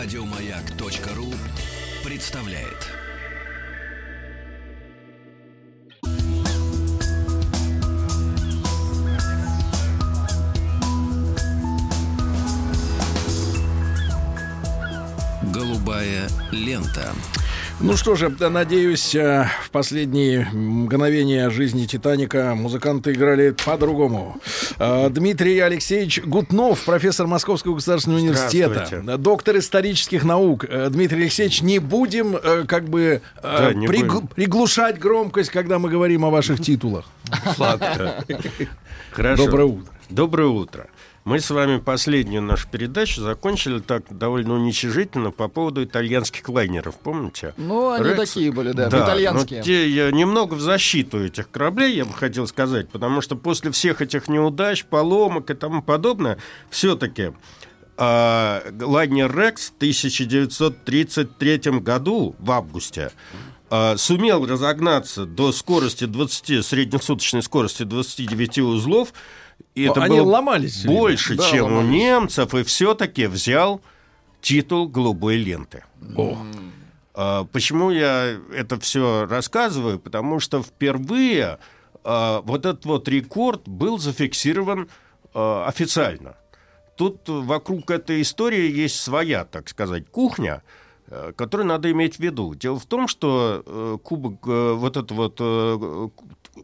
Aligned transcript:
Радиомаяк.ру 0.00 1.34
представляет. 2.04 2.86
Голубая 15.52 16.28
лента. 16.52 17.12
Ну 17.80 17.96
что 17.96 18.16
же, 18.16 18.28
надеюсь, 18.28 19.14
э, 19.14 19.46
в 19.62 19.70
последние 19.70 20.46
мгновения 20.52 21.48
жизни 21.48 21.86
«Титаника» 21.86 22.54
музыканты 22.56 23.12
играли 23.12 23.50
по-другому. 23.64 24.40
Э, 24.80 25.08
Дмитрий 25.10 25.60
Алексеевич 25.60 26.20
Гутнов, 26.24 26.84
профессор 26.84 27.28
Московского 27.28 27.76
государственного 27.76 28.20
университета, 28.20 29.00
доктор 29.18 29.58
исторических 29.58 30.24
наук. 30.24 30.64
Э, 30.68 30.88
Дмитрий 30.90 31.22
Алексеевич, 31.22 31.62
не 31.62 31.78
будем 31.78 32.36
как 32.66 32.88
бы 32.88 33.22
да, 33.40 33.70
пригл- 33.70 34.26
приглушать 34.34 34.98
громкость, 34.98 35.50
когда 35.50 35.78
мы 35.78 35.88
говорим 35.88 36.24
о 36.24 36.30
ваших 36.30 36.60
титулах. 36.60 37.04
Ладно. 37.58 38.24
Хорошо. 39.12 39.44
Доброе 39.44 39.66
утро. 39.66 39.92
Доброе 40.10 40.48
утро. 40.48 40.86
Мы 41.24 41.40
с 41.40 41.50
вами 41.50 41.78
последнюю 41.78 42.42
нашу 42.42 42.68
передачу 42.68 43.20
закончили 43.20 43.80
так 43.80 44.04
довольно 44.10 44.54
уничижительно 44.54 45.30
по 45.30 45.48
поводу 45.48 45.84
итальянских 45.84 46.48
лайнеров, 46.48 46.96
помните? 46.96 47.54
Ну, 47.56 47.90
они 47.90 48.10
Рекс... 48.10 48.32
такие 48.32 48.52
были, 48.52 48.72
да, 48.72 48.88
да 48.88 49.04
итальянские. 49.04 49.60
Но 49.60 49.64
те, 49.64 49.88
я 49.88 50.10
немного 50.10 50.54
в 50.54 50.60
защиту 50.60 51.22
этих 51.22 51.50
кораблей, 51.50 51.96
я 51.96 52.04
бы 52.04 52.14
хотел 52.14 52.46
сказать, 52.46 52.88
потому 52.88 53.20
что 53.20 53.36
после 53.36 53.70
всех 53.72 54.00
этих 54.00 54.28
неудач, 54.28 54.84
поломок 54.84 55.50
и 55.50 55.54
тому 55.54 55.82
подобное, 55.82 56.38
все-таки 56.70 57.32
э, 57.98 58.60
лайнер 58.80 59.36
Рекс 59.36 59.70
в 59.70 59.76
1933 59.76 61.58
году, 61.80 62.36
в 62.38 62.50
августе, 62.50 63.10
э, 63.70 63.96
сумел 63.96 64.46
разогнаться 64.46 65.26
до 65.26 65.52
скорости 65.52 66.04
20, 66.04 66.64
среднесуточной 66.64 67.42
скорости 67.42 67.82
29 67.82 68.58
узлов, 68.60 69.12
и 69.74 69.84
это 69.84 70.02
Они 70.02 70.18
было 70.18 70.28
ломались 70.28 70.84
больше, 70.84 71.36
да, 71.36 71.48
чем 71.50 71.66
ломались. 71.66 71.88
у 71.88 71.90
немцев, 71.92 72.54
и 72.54 72.62
все-таки 72.64 73.26
взял 73.26 73.80
титул 74.40 74.88
голубой 74.88 75.36
ленты. 75.36 75.84
О. 76.16 76.36
А, 77.14 77.44
почему 77.44 77.90
я 77.90 78.38
это 78.52 78.78
все 78.80 79.26
рассказываю? 79.26 79.98
Потому 79.98 80.40
что 80.40 80.62
впервые 80.62 81.58
а, 82.04 82.40
вот 82.42 82.66
этот 82.66 82.84
вот 82.86 83.08
рекорд 83.08 83.68
был 83.68 83.98
зафиксирован 83.98 84.88
а, 85.34 85.66
официально. 85.66 86.36
Тут 86.96 87.28
вокруг 87.28 87.90
этой 87.92 88.22
истории 88.22 88.72
есть 88.72 89.00
своя, 89.00 89.44
так 89.44 89.68
сказать, 89.68 90.10
кухня, 90.10 90.64
э, 91.06 91.32
которую 91.36 91.68
надо 91.68 91.92
иметь 91.92 92.16
в 92.16 92.18
виду. 92.18 92.56
Дело 92.56 92.80
в 92.80 92.86
том, 92.86 93.06
что 93.06 93.62
э, 93.64 93.98
кубок, 94.02 94.44
э, 94.48 94.72
вот 94.72 94.96
этот 94.96 95.12
вот 95.12 95.40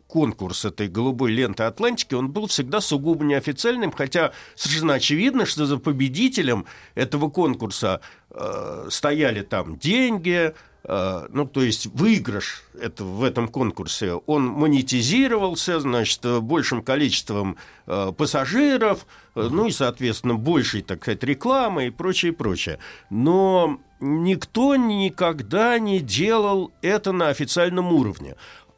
конкурс 0.06 0.64
этой 0.64 0.89
голубой 0.89 1.33
ленты 1.33 1.64
Атлантики, 1.64 2.14
он 2.14 2.31
был 2.31 2.47
всегда 2.47 2.81
сугубо 2.81 3.25
неофициальным, 3.25 3.92
хотя 3.92 4.33
совершенно 4.55 4.95
очевидно, 4.95 5.47
что 5.47 5.67
за 5.67 5.78
победителем 5.78 6.67
этого 6.95 7.31
конкурса 7.31 8.00
э, 8.31 8.87
стояли 8.91 9.42
там 9.42 9.78
деньги, 9.78 10.55
э, 10.84 11.27
ну, 11.31 11.47
то 11.47 11.62
есть 11.62 11.87
выигрыш 11.87 12.65
это, 12.81 13.05
в 13.05 13.22
этом 13.22 13.48
конкурсе, 13.48 14.15
он 14.27 14.47
монетизировался, 14.47 15.81
значит, 15.81 16.25
большим 16.42 16.83
количеством 16.83 17.56
э, 17.87 18.12
пассажиров, 18.17 19.06
э, 19.34 19.48
ну 19.50 19.67
и, 19.67 19.70
соответственно, 19.70 20.34
большей, 20.34 20.83
так 20.83 21.03
сказать, 21.03 21.22
рекламы 21.25 21.87
и 21.87 21.91
прочее, 21.91 22.33
прочее. 22.33 22.78
Но 23.11 23.78
никто 24.00 24.77
никогда 24.77 25.78
не 25.78 26.00
делал 26.00 26.72
это 26.83 27.12
на 27.12 27.28
официальном 27.28 27.93
уровне. 27.93 28.37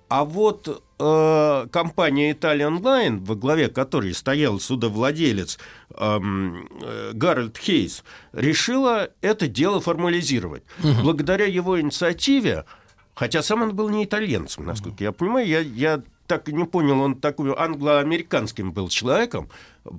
А 0.08 0.24
вот 0.24 0.82
э, 0.98 1.66
компания 1.72 2.32
Italian 2.32 2.80
Line, 2.80 3.24
во 3.24 3.34
главе 3.34 3.68
которой 3.68 4.14
стоял 4.14 4.60
судовладелец 4.60 5.58
эм, 5.94 6.68
э, 6.80 7.10
Гарольд 7.12 7.58
Хейс, 7.58 8.04
решила 8.32 9.10
это 9.20 9.48
дело 9.48 9.80
формализировать. 9.80 10.62
Угу. 10.78 11.02
Благодаря 11.02 11.46
его 11.46 11.80
инициативе, 11.80 12.64
хотя 13.14 13.42
сам 13.42 13.62
он 13.62 13.74
был 13.74 13.88
не 13.88 14.04
итальянцем, 14.04 14.64
насколько 14.64 15.02
я 15.02 15.10
понимаю, 15.10 15.46
я, 15.48 15.60
я 15.60 16.02
так 16.26 16.48
и 16.48 16.52
не 16.52 16.64
понял, 16.64 17.00
он 17.00 17.16
такой 17.16 17.54
англо-американским 17.56 18.72
был 18.72 18.88
человеком 18.88 19.48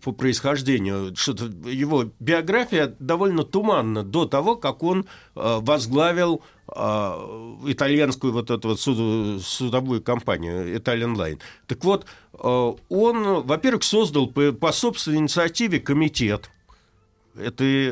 по 0.03 0.11
происхождению. 0.11 1.15
Что-то 1.15 1.45
его 1.69 2.05
биография 2.19 2.95
довольно 2.99 3.43
туманна 3.43 4.03
до 4.03 4.25
того, 4.25 4.55
как 4.55 4.83
он 4.83 5.05
э, 5.35 5.59
возглавил 5.61 6.41
э, 6.67 6.71
итальянскую 7.67 8.33
вот 8.33 8.51
эту 8.51 8.69
вот 8.69 8.79
суд, 8.79 9.41
судовую 9.43 10.01
компанию 10.01 10.75
Italian 10.75 11.15
Line. 11.15 11.39
Так 11.67 11.83
вот, 11.83 12.05
э, 12.33 12.73
он, 12.89 13.43
во-первых, 13.43 13.83
создал 13.83 14.27
по, 14.27 14.51
по 14.51 14.71
собственной 14.71 15.19
инициативе 15.19 15.79
комитет 15.79 16.49
этой 17.35 17.91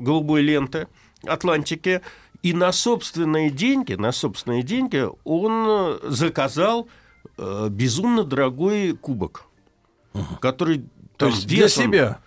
голубой 0.00 0.42
ленты 0.42 0.86
Атлантики, 1.24 2.00
и 2.42 2.54
на 2.54 2.72
собственные 2.72 3.50
деньги, 3.50 3.94
на 3.94 4.12
собственные 4.12 4.62
деньги 4.62 5.04
он 5.24 5.98
заказал 6.04 6.88
безумно 7.70 8.24
дорогой 8.24 8.96
кубок, 8.96 9.46
угу. 10.14 10.36
который 10.40 10.84
то 11.16 11.26
есть 11.26 11.46
для 11.46 11.68
себя. 11.68 12.20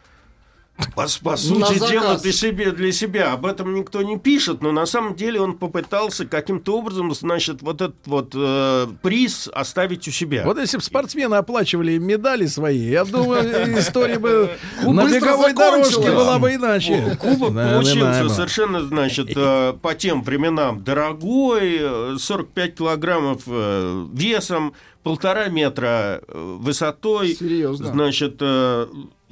По, 0.96 1.08
по 1.24 1.38
сути 1.38 1.80
дела, 1.90 2.18
для 2.18 2.32
себя, 2.32 2.72
для 2.72 2.92
себя. 2.92 3.34
Об 3.34 3.46
этом 3.46 3.74
никто 3.74 4.02
не 4.02 4.18
пишет, 4.18 4.62
но 4.62 4.72
на 4.72 4.86
самом 4.86 5.16
деле 5.16 5.42
он 5.42 5.58
попытался 5.58 6.26
каким-то 6.26 6.78
образом, 6.78 7.14
значит, 7.14 7.62
вот 7.62 7.82
этот 7.82 8.06
вот 8.06 8.32
э, 8.36 8.88
приз 9.02 9.50
оставить 9.54 10.08
у 10.08 10.12
себя. 10.12 10.44
Вот 10.46 10.60
если 10.60 10.78
бы 10.78 10.84
спортсмены 10.84 11.36
оплачивали 11.36 11.98
медали 11.98 12.46
свои, 12.46 12.90
я 12.90 13.06
думаю, 13.06 13.44
история 13.80 14.20
бы 14.20 14.52
на 14.84 15.08
беговой 15.08 15.54
дорожке 15.54 16.12
была 16.12 16.40
бы 16.40 16.54
иначе. 16.56 17.18
Кубок 17.20 17.54
получился 17.54 18.30
совершенно, 18.30 18.84
значит, 18.84 19.32
э, 19.36 19.74
по 19.82 19.96
тем 19.96 20.24
временам 20.24 20.84
дорогой, 20.84 22.18
45 22.20 22.76
килограммов 22.76 23.44
э, 23.48 24.06
весом, 24.14 24.74
полтора 25.04 25.48
метра 25.48 26.22
высотой. 26.28 27.36
Серьезно. 27.36 27.88
Значит, 27.88 28.42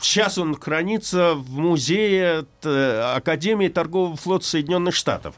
Сейчас 0.01 0.37
он 0.39 0.59
хранится 0.59 1.35
в 1.35 1.51
музее 1.51 2.45
Академии 2.63 3.67
торгового 3.67 4.17
флота 4.17 4.45
Соединенных 4.45 4.95
Штатов. 4.95 5.35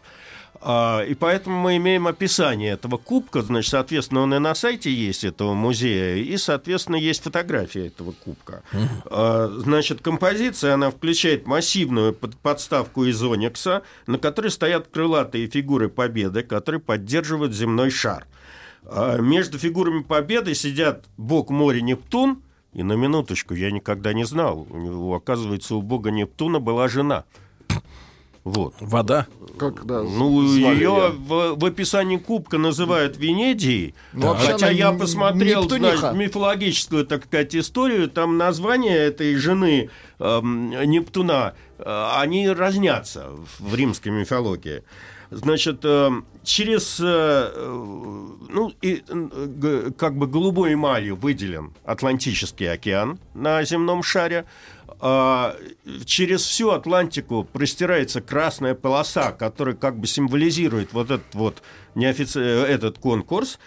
И 0.66 1.18
поэтому 1.20 1.60
мы 1.60 1.76
имеем 1.76 2.08
описание 2.08 2.72
этого 2.72 2.96
кубка, 2.96 3.42
значит, 3.42 3.72
соответственно, 3.72 4.22
он 4.22 4.34
и 4.34 4.40
на 4.40 4.56
сайте 4.56 4.94
есть 4.94 5.26
этого 5.26 5.54
музея, 5.54 6.16
и, 6.16 6.38
соответственно, 6.38 6.96
есть 6.96 7.22
фотография 7.22 7.88
этого 7.88 8.14
кубка. 8.14 8.64
Значит, 9.12 10.02
композиция, 10.02 10.76
она 10.76 10.90
включает 10.90 11.46
массивную 11.46 12.14
подставку 12.14 13.04
из 13.04 13.22
оникса, 13.22 13.84
на 14.08 14.18
которой 14.18 14.52
стоят 14.52 14.88
крылатые 14.88 15.48
фигуры 15.48 15.90
Победы, 15.90 16.44
которые 16.44 16.80
поддерживают 16.80 17.54
земной 17.54 17.90
шар. 17.90 18.26
Между 19.20 19.60
фигурами 19.60 20.04
Победы 20.04 20.56
сидят 20.56 21.04
бог 21.18 21.50
моря 21.50 21.82
Нептун– 21.82 22.42
и 22.74 22.84
на 22.84 22.94
минуточку, 22.94 23.54
я 23.54 23.72
никогда 23.72 24.14
не 24.14 24.26
знал. 24.26 24.68
У 24.70 24.78
него, 24.78 25.16
оказывается, 25.16 25.76
у 25.76 25.82
бога 25.82 26.12
Нептуна 26.12 26.60
была 26.60 26.88
жена. 26.88 27.26
Вот. 28.44 28.74
Вода? 28.82 29.28
Как, 29.58 29.86
да, 29.86 30.04
ну, 30.04 30.44
ее 30.44 31.14
в, 31.16 31.56
в 31.56 31.66
описании 31.66 32.18
кубка 32.18 32.58
называют 32.58 33.18
Венедией. 33.18 33.96
Ну, 34.12 34.36
хотя 34.36 34.70
я 34.70 34.92
посмотрел 34.92 35.70
значит, 35.70 36.14
мифологическую, 36.14 37.06
так 37.06 37.26
сказать, 37.26 37.56
историю, 37.56 38.10
там 38.10 38.38
название 38.38 38.98
этой 38.98 39.36
жены 39.36 39.90
э, 40.20 40.42
Нептуна, 40.42 41.54
э, 41.78 42.08
они 42.18 42.50
разнятся 42.50 43.30
в 43.60 43.74
римской 43.76 44.12
мифологии. 44.12 44.84
Значит, 45.34 45.80
э, 45.84 46.10
через, 46.44 47.00
э, 47.00 47.52
ну, 48.50 48.72
и, 48.82 49.04
как 49.98 50.16
бы 50.16 50.28
голубой 50.28 50.76
эмалью 50.76 51.16
выделен 51.16 51.74
Атлантический 51.86 52.72
океан 52.72 53.20
на 53.34 53.64
земном 53.64 54.04
шаре. 54.04 54.46
А, 55.06 55.58
через 56.06 56.44
всю 56.44 56.70
Атлантику 56.70 57.44
простирается 57.44 58.22
красная 58.22 58.74
полоса, 58.74 59.32
которая 59.32 59.76
как 59.76 60.00
бы 60.00 60.08
символизирует 60.08 60.94
вот 60.94 61.12
этот 61.12 61.36
вот 61.36 61.62
неофици... 61.96 62.40
этот 62.40 63.00
конкурс. 63.00 63.60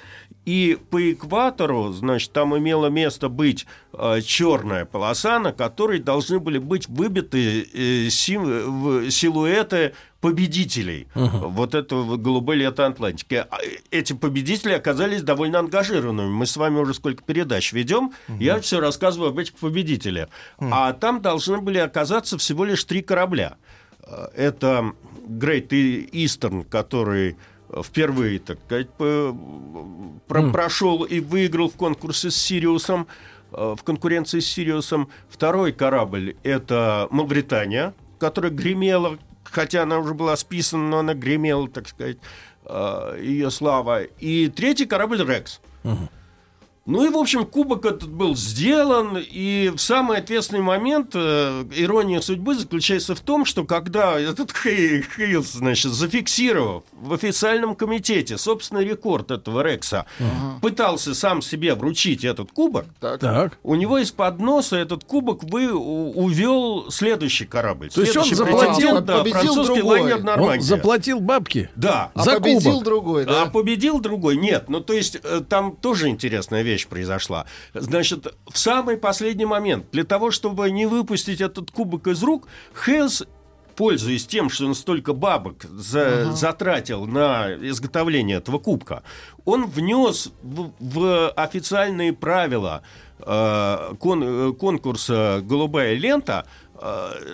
И 0.47 0.79
по 0.91 1.13
экватору, 1.13 1.93
значит, 1.93 2.33
там 2.33 2.57
имело 2.57 2.87
место 2.87 3.29
быть 3.29 3.67
э, 3.93 4.21
черная 4.23 4.85
полоса, 4.85 5.39
на 5.41 5.53
которой 5.53 5.99
должны 5.99 6.39
были 6.39 6.59
быть 6.59 6.89
выбиты 6.89 7.63
э, 7.63 8.09
сим... 8.09 9.11
силуэты 9.11 9.93
победителей 10.27 11.07
угу. 11.15 11.51
вот 11.51 11.77
этого 11.77 12.17
голубой 12.17 12.57
лета 12.57 12.87
Атлантики. 12.87 13.47
А, 13.49 13.59
эти 13.93 14.13
победители 14.13 14.73
оказались 14.73 15.23
довольно 15.23 15.61
ангажированными. 15.61 16.29
Мы 16.29 16.47
с 16.47 16.57
вами 16.57 16.81
уже 16.81 16.95
сколько 16.95 17.23
передач 17.23 17.73
ведем, 17.73 18.07
угу. 18.27 18.39
я 18.41 18.61
все 18.61 18.81
рассказываю 18.81 19.31
об 19.31 19.39
этих 19.39 19.55
победителях. 19.55 20.29
Угу. 20.59 20.69
А 20.73 20.93
там 20.95 21.23
должны 21.23 21.59
были 21.59 21.79
оказаться 21.79 22.39
всего 22.39 22.65
лишь 22.65 22.83
три 22.83 23.03
корабля. 23.03 23.57
Э, 24.03 24.27
это 24.35 24.95
Great 25.29 25.69
Eastern, 26.11 26.65
который 26.69 27.37
впервые, 27.85 28.41
так 28.41 28.59
сказать, 28.67 28.89
про 28.97 29.33
mm. 29.33 30.53
прошел 30.53 31.05
и 31.05 31.21
выиграл 31.21 31.69
в 31.69 31.75
конкурсе 31.75 32.31
с 32.31 32.37
Сириусом, 32.37 33.07
э, 33.53 33.75
в 33.79 33.85
конкуренции 33.85 34.41
с 34.41 34.47
Сириусом. 34.47 35.09
Второй 35.29 35.73
корабль– 35.73 36.37
это 36.43 37.07
Мавритания, 37.11 37.95
которая 38.19 38.51
гремела, 38.51 39.19
хотя 39.51 39.83
она 39.83 39.99
уже 39.99 40.15
была 40.15 40.37
списана, 40.37 40.89
но 40.89 40.99
она 40.99 41.15
гремела, 41.15 41.69
так 41.69 41.89
сказать, 41.89 42.19
э, 42.65 43.19
ее 43.21 43.51
слава. 43.51 44.03
И 44.03 44.49
третий 44.49 44.87
корабль 44.87 45.23
«Рекс». 45.25 45.61
Uh-huh. 45.85 46.09
Ну 46.87 47.05
и, 47.05 47.11
в 47.11 47.17
общем, 47.17 47.45
кубок 47.45 47.85
этот 47.85 48.09
был 48.09 48.37
сделан, 48.37 49.19
и 49.19 49.73
самый 49.77 50.19
ответственный 50.19 50.63
момент 50.63 51.11
э, 51.15 51.65
ирония 51.75 52.21
судьбы 52.21 52.55
заключается 52.55 53.17
в 53.17 53.21
том, 53.21 53.45
что 53.45 53.65
когда 53.65 54.19
этот 54.19 54.53
Хейлс, 54.53 55.53
значит, 55.53 55.91
зафиксировав 55.91 56.85
в 56.93 57.13
официальном 57.13 57.75
комитете 57.75 58.39
собственный 58.39 58.85
рекорд 58.85 59.33
этого 59.33 59.63
Рекса, 59.63 60.07
ага. 60.21 60.61
пытался 60.63 61.17
сам 61.17 61.43
себе 61.43 61.75
вручить 61.75 62.25
этот 62.25 62.53
кубок, 62.53 62.87
так. 63.01 63.59
у 63.65 63.75
него 63.75 63.99
из-под 63.99 64.39
носа 64.39 64.77
этот 64.77 65.03
кубок 65.03 65.43
вы 65.43 65.73
увел 65.73 66.89
следующий 66.93 67.47
корабль. 67.47 67.91
То 67.91 68.03
есть 68.03 68.17
он 68.17 68.33
заплатил, 68.33 69.01
да, 69.01 69.25
французский 69.25 69.81
другой. 69.81 70.01
лайнер 70.03 70.23
Нормандия. 70.23 70.59
Он 70.59 70.63
заплатил 70.63 71.19
бабки? 71.19 71.69
Да. 71.75 72.13
А 72.15 72.23
за 72.23 72.35
победил 72.35 72.71
кубок. 72.71 72.85
другой, 72.85 73.25
да? 73.25 73.43
А 73.43 73.47
победил 73.47 73.99
другой? 73.99 74.37
Нет. 74.37 74.69
Ну, 74.69 74.81
то 74.81 74.93
есть 74.93 75.19
э, 75.21 75.43
там 75.49 75.75
тоже 75.75 76.09
интересная 76.09 76.63
вещь 76.63 76.76
вещь 76.77 76.87
произошла. 76.87 77.47
Значит, 77.75 78.35
в 78.47 78.59
самый 78.59 78.97
последний 78.99 79.47
момент, 79.47 79.87
для 79.93 80.05
того, 80.05 80.31
чтобы 80.31 80.71
не 80.71 80.87
выпустить 80.87 81.41
этот 81.41 81.71
кубок 81.71 82.07
из 82.07 82.23
рук, 82.23 82.49
Хелс 82.85 83.25
пользуясь 83.77 84.27
тем, 84.27 84.49
что 84.49 84.65
он 84.67 84.75
столько 84.75 85.13
бабок 85.13 85.65
за, 85.65 86.23
ага. 86.23 86.33
затратил 86.33 87.05
на 87.05 87.53
изготовление 87.57 88.39
этого 88.39 88.59
кубка, 88.59 89.03
он 89.45 89.67
внес 89.67 90.33
в, 90.43 90.73
в 90.81 91.29
официальные 91.33 92.15
правила 92.15 92.83
э, 93.19 93.95
кон, 94.01 94.23
э, 94.25 94.53
конкурса 94.55 95.41
«Голубая 95.43 95.95
лента» 95.95 96.47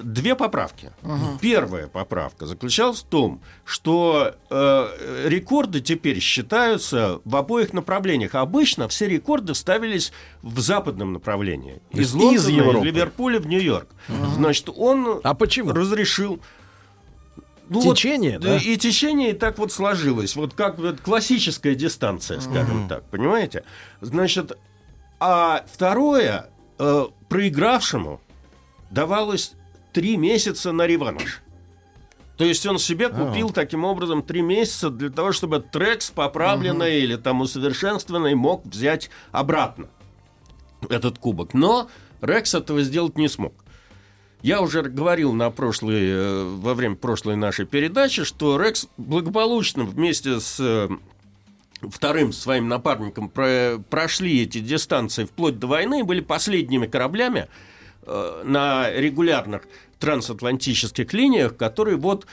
две 0.02 0.34
поправки. 0.34 0.92
Угу. 1.02 1.38
Первая 1.40 1.86
поправка 1.86 2.46
заключалась 2.46 3.00
в 3.00 3.04
том, 3.04 3.40
что 3.64 4.34
э, 4.50 5.26
рекорды 5.26 5.80
теперь 5.80 6.20
считаются 6.20 7.20
в 7.24 7.36
обоих 7.36 7.72
направлениях. 7.72 8.34
Обычно 8.34 8.88
все 8.88 9.08
рекорды 9.08 9.54
ставились 9.54 10.12
в 10.42 10.60
западном 10.60 11.12
направлении. 11.12 11.80
Из 11.90 12.12
Лондона, 12.14 12.36
из, 12.36 12.48
из 12.48 12.82
Ливерпуля 12.82 13.40
в 13.40 13.46
Нью-Йорк. 13.46 13.88
Угу. 14.08 14.26
Значит, 14.36 14.68
он 14.74 15.20
а 15.22 15.34
почему? 15.34 15.72
разрешил 15.72 16.40
ну, 17.68 17.82
течение, 17.82 18.38
вот, 18.38 18.42
да? 18.42 18.56
И 18.58 18.76
течение 18.76 19.30
и 19.30 19.32
так 19.32 19.58
вот 19.58 19.72
сложилось. 19.72 20.36
Вот 20.36 20.54
как 20.54 20.78
вот 20.78 21.00
классическая 21.00 21.74
дистанция, 21.74 22.40
скажем 22.40 22.82
угу. 22.82 22.88
так, 22.88 23.04
понимаете? 23.04 23.64
Значит, 24.00 24.58
а 25.20 25.64
второе, 25.72 26.50
э, 26.78 27.06
проигравшему 27.28 28.20
давалось 28.92 29.54
три 29.92 30.16
месяца 30.16 30.72
на 30.72 30.86
реванш. 30.86 31.42
То 32.36 32.44
есть 32.44 32.64
он 32.66 32.78
себе 32.78 33.08
купил 33.08 33.50
а. 33.50 33.52
таким 33.52 33.84
образом 33.84 34.22
три 34.22 34.42
месяца 34.42 34.90
для 34.90 35.10
того, 35.10 35.32
чтобы 35.32 35.60
трек 35.60 36.02
с 36.02 36.10
поправленной 36.10 36.98
угу. 36.98 37.04
или 37.04 37.16
там 37.16 37.40
усовершенствованной 37.40 38.34
мог 38.34 38.64
взять 38.64 39.10
обратно 39.30 39.88
этот 40.88 41.18
кубок. 41.18 41.54
Но 41.54 41.88
Рекс 42.20 42.54
этого 42.54 42.82
сделать 42.82 43.16
не 43.16 43.28
смог. 43.28 43.54
Я 44.42 44.60
уже 44.60 44.82
говорил 44.82 45.32
на 45.34 45.50
прошлой, 45.50 46.02
э, 46.02 46.44
во 46.44 46.74
время 46.74 46.96
прошлой 46.96 47.36
нашей 47.36 47.64
передачи, 47.64 48.24
что 48.24 48.60
Рекс 48.60 48.88
благополучно 48.96 49.84
вместе 49.84 50.40
с 50.40 50.58
э, 50.58 50.88
вторым 51.88 52.32
своим 52.32 52.68
напарником 52.68 53.28
прошли 53.28 54.42
эти 54.42 54.58
дистанции 54.58 55.26
вплоть 55.26 55.60
до 55.60 55.68
войны 55.68 56.00
и 56.00 56.02
были 56.02 56.20
последними 56.20 56.86
кораблями, 56.86 57.46
на 58.04 58.90
регулярных 58.90 59.62
трансатлантических 59.98 61.12
линиях, 61.12 61.56
которые 61.56 61.96
вот 61.96 62.26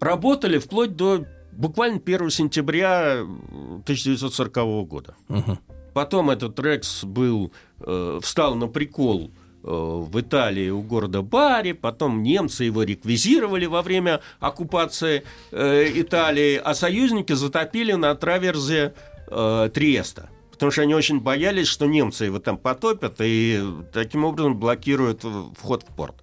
работали 0.00 0.58
вплоть 0.58 0.94
до 0.94 1.24
буквально 1.56 2.00
1 2.04 2.30
сентября 2.30 3.20
1940 3.20 4.86
года. 4.86 5.14
Угу. 5.28 5.58
Потом 5.94 6.30
этот 6.30 6.58
Рекс 6.58 7.04
был, 7.04 7.52
э, 7.80 8.18
встал 8.20 8.56
на 8.56 8.66
прикол 8.66 9.30
э, 9.30 9.68
в 9.68 10.20
Италии 10.20 10.68
у 10.68 10.82
города 10.82 11.22
Бари, 11.22 11.72
потом 11.72 12.22
немцы 12.22 12.64
его 12.64 12.82
реквизировали 12.82 13.66
во 13.66 13.82
время 13.82 14.20
оккупации 14.40 15.22
э, 15.52 15.92
Италии, 15.94 16.60
а 16.62 16.74
союзники 16.74 17.32
затопили 17.32 17.92
на 17.92 18.14
траверзе 18.16 18.92
э, 19.28 19.70
Триеста 19.72 20.30
потому 20.64 20.72
что 20.72 20.80
они 20.80 20.94
очень 20.94 21.20
боялись, 21.20 21.68
что 21.68 21.84
немцы 21.84 22.24
его 22.24 22.38
там 22.38 22.56
потопят 22.56 23.16
и 23.20 23.62
таким 23.92 24.24
образом 24.24 24.56
блокируют 24.56 25.22
вход 25.58 25.82
в 25.82 25.94
порт. 25.94 26.14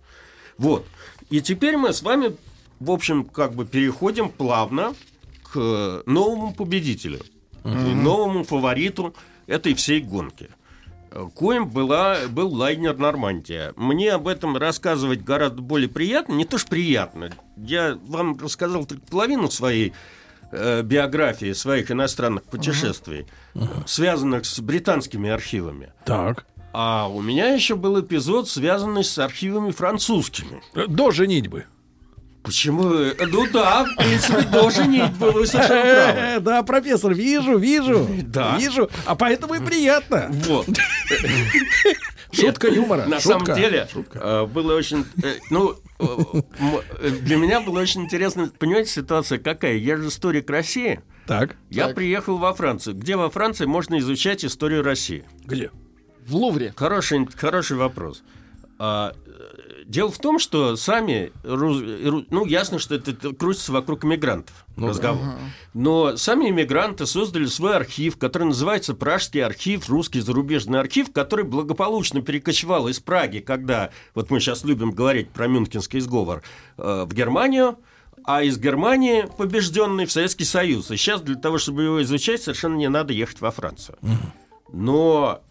Вот. 0.57 0.83
И 1.29 1.41
теперь 1.41 1.77
мы 1.77 1.93
с 1.93 2.01
вами, 2.01 2.35
в 2.79 2.89
общем, 2.89 3.23
как 3.23 3.53
бы 3.53 3.67
переходим 3.67 4.29
плавно 4.29 4.95
к 5.43 6.01
новому 6.07 6.55
победителю, 6.55 7.19
mm-hmm. 7.63 7.93
новому 7.93 8.43
фавориту 8.43 9.13
этой 9.45 9.75
всей 9.75 10.01
гонки. 10.01 10.49
Коим 11.35 11.69
была, 11.69 12.17
был 12.27 12.51
лайнер 12.51 12.97
«Нормандия». 12.97 13.73
Мне 13.75 14.11
об 14.11 14.27
этом 14.27 14.57
рассказывать 14.57 15.23
гораздо 15.23 15.61
более 15.61 15.89
приятно. 15.89 16.33
Не 16.33 16.45
то 16.45 16.57
что 16.57 16.67
приятно. 16.67 17.29
Я 17.57 17.99
вам 18.07 18.39
рассказал 18.39 18.85
только 18.85 19.05
половину 19.05 19.51
своей 19.51 19.93
э, 20.51 20.81
биографии 20.81 21.53
своих 21.53 21.91
иностранных 21.91 22.43
путешествий, 22.43 23.25
uh-huh. 23.53 23.87
связанных 23.87 24.45
с 24.45 24.59
британскими 24.59 25.29
архивами. 25.29 25.93
Так. 26.05 26.45
А 26.73 27.07
у 27.07 27.21
меня 27.21 27.53
еще 27.53 27.75
был 27.75 27.99
эпизод, 27.99 28.47
связанный 28.47 29.03
с 29.03 29.17
архивами 29.19 29.71
французскими. 29.71 30.61
До 30.87 31.11
женитьбы. 31.11 31.65
Почему? 32.43 32.83
Ну 32.83 33.47
да, 33.51 33.85
в 33.85 33.95
принципе, 33.97 34.41
до 34.41 34.69
женитьбы, 34.71 35.31
вы 35.31 35.45
совершенно 35.45 36.13
правы. 36.13 36.39
Да, 36.39 36.63
професор, 36.63 37.13
вижу, 37.13 37.57
вижу. 37.57 38.07
Да. 38.23 38.57
Вижу, 38.57 38.89
а 39.05 39.15
поэтому 39.15 39.55
и 39.55 39.59
приятно. 39.59 40.27
Вот. 40.47 40.67
Шутка 42.31 42.67
юмора. 42.69 43.05
На 43.05 43.19
самом 43.19 43.45
деле, 43.45 43.87
э, 44.13 44.45
было 44.45 44.75
очень... 44.75 45.05
Э, 45.21 45.35
ну, 45.49 45.71
э, 45.71 45.75
для 47.21 47.37
меня 47.37 47.61
было 47.61 47.79
очень 47.79 48.01
интересно, 48.03 48.51
понимаете, 48.57 48.91
ситуация 48.91 49.39
какая? 49.39 49.75
Я 49.75 49.97
же 49.97 50.07
историк 50.07 50.49
России. 50.49 51.01
Так. 51.27 51.55
Я 51.69 51.89
приехал 51.89 52.37
во 52.37 52.53
Францию. 52.53 52.95
Где 52.95 53.15
во 53.15 53.29
Франции 53.29 53.65
можно 53.65 53.97
изучать 53.99 54.43
историю 54.43 54.83
России? 54.83 55.23
Где? 55.45 55.71
В 56.25 56.35
Лувре. 56.35 56.73
Хороший, 56.75 57.25
хороший 57.35 57.77
вопрос. 57.77 58.23
А, 58.79 59.13
Дело 59.91 60.09
в 60.09 60.19
том, 60.19 60.39
что 60.39 60.77
сами, 60.77 61.33
ну, 61.43 62.45
ясно, 62.45 62.79
что 62.79 62.95
это 62.95 63.13
крутится 63.33 63.73
вокруг 63.73 64.05
иммигрантов 64.05 64.65
ну, 64.77 64.87
разговор. 64.87 65.21
Ага. 65.21 65.39
Но 65.73 66.15
сами 66.15 66.49
иммигранты 66.49 67.05
создали 67.05 67.45
свой 67.47 67.75
архив, 67.75 68.17
который 68.17 68.45
называется 68.45 68.93
Пражский 68.93 69.43
архив, 69.43 69.89
русский 69.89 70.21
зарубежный 70.21 70.79
архив, 70.79 71.11
который 71.11 71.43
благополучно 71.43 72.21
перекочевал 72.21 72.87
из 72.87 73.01
Праги, 73.01 73.39
когда, 73.39 73.89
вот 74.15 74.29
мы 74.29 74.39
сейчас 74.39 74.63
любим 74.63 74.91
говорить 74.91 75.29
про 75.29 75.47
Мюнхенский 75.47 75.99
сговор, 75.99 76.41
э, 76.77 77.03
в 77.05 77.13
Германию, 77.13 77.77
а 78.23 78.43
из 78.43 78.57
Германии 78.57 79.27
побежденный 79.37 80.05
в 80.05 80.11
Советский 80.13 80.45
Союз. 80.45 80.89
И 80.89 80.95
сейчас 80.95 81.19
для 81.19 81.35
того, 81.35 81.57
чтобы 81.57 81.83
его 81.83 82.01
изучать, 82.01 82.41
совершенно 82.41 82.77
не 82.77 82.87
надо 82.87 83.11
ехать 83.11 83.41
во 83.41 83.51
Францию. 83.51 83.97
Но 84.71 85.41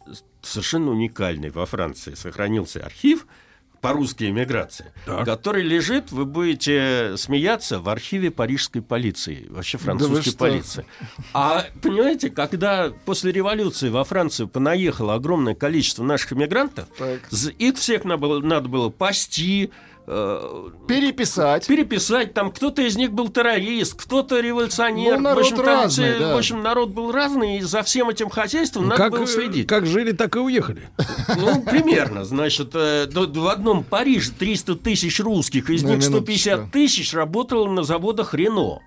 совершенно 0.40 0.92
уникальный 0.92 1.50
во 1.50 1.66
Франции 1.66 2.14
сохранился 2.14 2.82
архив– 2.82 3.26
по 3.80 3.92
русской 3.92 4.30
эмиграции, 4.30 4.92
так. 5.06 5.24
который 5.24 5.62
лежит, 5.62 6.12
вы 6.12 6.24
будете 6.24 7.14
смеяться, 7.16 7.80
в 7.80 7.88
архиве 7.88 8.30
парижской 8.30 8.82
полиции, 8.82 9.46
вообще 9.48 9.78
французской 9.78 10.32
да 10.32 10.36
полиции. 10.36 10.86
А 11.32 11.66
понимаете, 11.82 12.30
когда 12.30 12.92
после 13.04 13.32
революции 13.32 13.88
во 13.88 14.04
Францию 14.04 14.48
понаехало 14.48 15.14
огромное 15.14 15.54
количество 15.54 16.04
наших 16.04 16.34
эмигрантов, 16.34 16.88
так. 16.98 17.20
их 17.58 17.76
всех 17.76 18.04
надо 18.04 18.18
было, 18.20 18.40
надо 18.40 18.68
было 18.68 18.90
пасти, 18.90 19.70
Э, 20.12 20.70
переписать. 20.88 21.68
Переписать. 21.68 22.34
Там 22.34 22.50
кто-то 22.50 22.82
из 22.82 22.96
них 22.96 23.12
был 23.12 23.28
террорист, 23.28 23.94
кто-то 23.94 24.40
революционер. 24.40 25.18
Ну, 25.18 25.22
народ 25.22 25.44
в, 25.44 25.52
общем, 25.52 25.64
разный, 25.64 26.10
там, 26.14 26.20
да. 26.20 26.34
в 26.34 26.38
общем, 26.38 26.62
народ 26.64 26.90
был 26.90 27.12
разный, 27.12 27.58
и 27.58 27.60
за 27.60 27.84
всем 27.84 28.10
этим 28.10 28.28
хозяйством 28.28 28.82
ну, 28.82 28.88
надо 28.88 29.02
как, 29.04 29.12
было 29.12 29.26
следить. 29.28 29.68
Как 29.68 29.86
жили, 29.86 30.10
так 30.10 30.34
и 30.34 30.40
уехали. 30.40 30.88
Ну, 31.36 31.62
примерно. 31.62 32.24
Значит, 32.24 32.70
э, 32.74 33.06
в 33.08 33.48
одном 33.48 33.84
Париже 33.84 34.32
300 34.36 34.74
тысяч 34.76 35.20
русских, 35.20 35.70
из 35.70 35.84
них 35.84 36.02
150 36.02 36.72
тысяч 36.72 37.14
работало 37.14 37.70
на 37.70 37.84
заводах 37.84 38.34
Рено. 38.34 38.80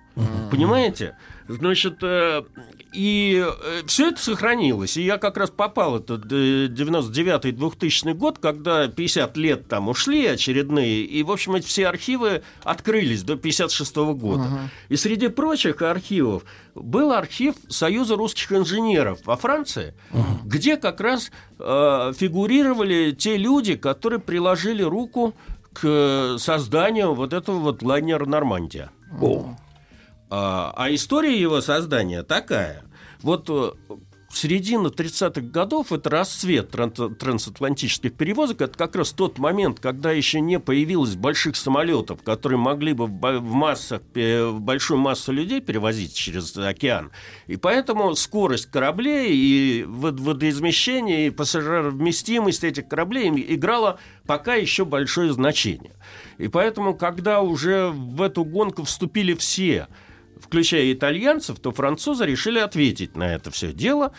Понимаете? 0.50 1.16
Значит, 1.48 1.98
э, 2.02 2.42
и 2.94 3.44
все 3.86 4.08
это 4.08 4.22
сохранилось. 4.22 4.96
И 4.96 5.02
я 5.02 5.18
как 5.18 5.36
раз 5.36 5.50
попал, 5.50 5.98
это 5.98 6.14
99-2000 6.14 8.14
год, 8.14 8.38
когда 8.38 8.86
50 8.86 9.36
лет 9.36 9.68
там 9.68 9.88
ушли 9.88 10.26
очередные, 10.26 11.02
и, 11.02 11.22
в 11.22 11.30
общем, 11.30 11.56
эти 11.56 11.66
все 11.66 11.88
архивы 11.88 12.42
открылись 12.62 13.24
до 13.24 13.36
56 13.36 13.96
года. 14.14 14.70
И 14.88 14.96
среди 14.96 15.28
прочих 15.28 15.82
архивов 15.82 16.44
был 16.74 17.12
архив 17.12 17.56
Союза 17.68 18.16
русских 18.16 18.52
инженеров 18.52 19.18
во 19.24 19.36
Франции, 19.36 19.94
где 20.44 20.76
как 20.76 21.00
раз 21.00 21.30
э, 21.58 22.12
фигурировали 22.16 23.10
те 23.10 23.36
люди, 23.36 23.74
которые 23.74 24.20
приложили 24.20 24.82
руку 24.82 25.34
к 25.72 26.36
созданию 26.38 27.14
вот 27.14 27.32
этого 27.32 27.58
вот 27.58 27.82
лайнера 27.82 28.24
«Нормандия». 28.24 28.90
А, 30.30 30.72
а 30.76 30.92
история 30.94 31.38
его 31.38 31.60
создания 31.60 32.22
такая. 32.22 32.84
Вот 33.22 33.48
э, 33.48 33.70
середина 34.36 34.88
30-х 34.88 35.40
годов 35.40 35.92
это 35.92 36.10
расцвет 36.10 36.70
трансатлантических 36.70 38.14
перевозок. 38.14 38.62
Это 38.62 38.76
как 38.76 38.96
раз 38.96 39.12
тот 39.12 39.38
момент, 39.38 39.80
когда 39.80 40.12
еще 40.12 40.40
не 40.40 40.58
появилось 40.58 41.14
больших 41.14 41.56
самолетов, 41.56 42.22
которые 42.22 42.58
могли 42.58 42.92
бы 42.92 43.06
в 43.06 43.42
массах, 43.42 44.02
в 44.14 44.58
большую 44.60 44.98
массу 44.98 45.32
людей 45.32 45.60
перевозить 45.60 46.14
через 46.14 46.56
океан. 46.56 47.10
И 47.46 47.56
поэтому 47.56 48.14
скорость 48.14 48.70
кораблей 48.70 49.32
и 49.32 49.84
водоизмещение, 49.84 51.28
и 51.28 51.30
пассажировместимость 51.30 52.64
этих 52.64 52.88
кораблей 52.88 53.30
играла 53.54 53.98
пока 54.26 54.54
еще 54.54 54.84
большое 54.84 55.32
значение. 55.32 55.92
И 56.38 56.48
поэтому, 56.48 56.94
когда 56.94 57.40
уже 57.40 57.90
в 57.90 58.20
эту 58.22 58.44
гонку 58.44 58.84
вступили 58.84 59.34
все– 59.34 59.88
включая 60.44 60.92
итальянцев, 60.92 61.58
то 61.58 61.72
французы 61.72 62.26
решили 62.26 62.58
ответить 62.58 63.16
на 63.16 63.34
это 63.34 63.50
все 63.50 63.72
дело 63.72 64.12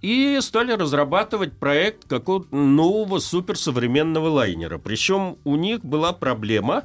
и 0.00 0.38
стали 0.40 0.72
разрабатывать 0.72 1.58
проект 1.58 2.06
какого-то 2.08 2.54
нового 2.54 3.18
суперсовременного 3.18 4.28
лайнера. 4.28 4.78
Причем 4.78 5.38
у 5.44 5.56
них 5.56 5.84
была 5.84 6.12
проблема, 6.12 6.84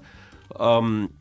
эм, 0.59 1.11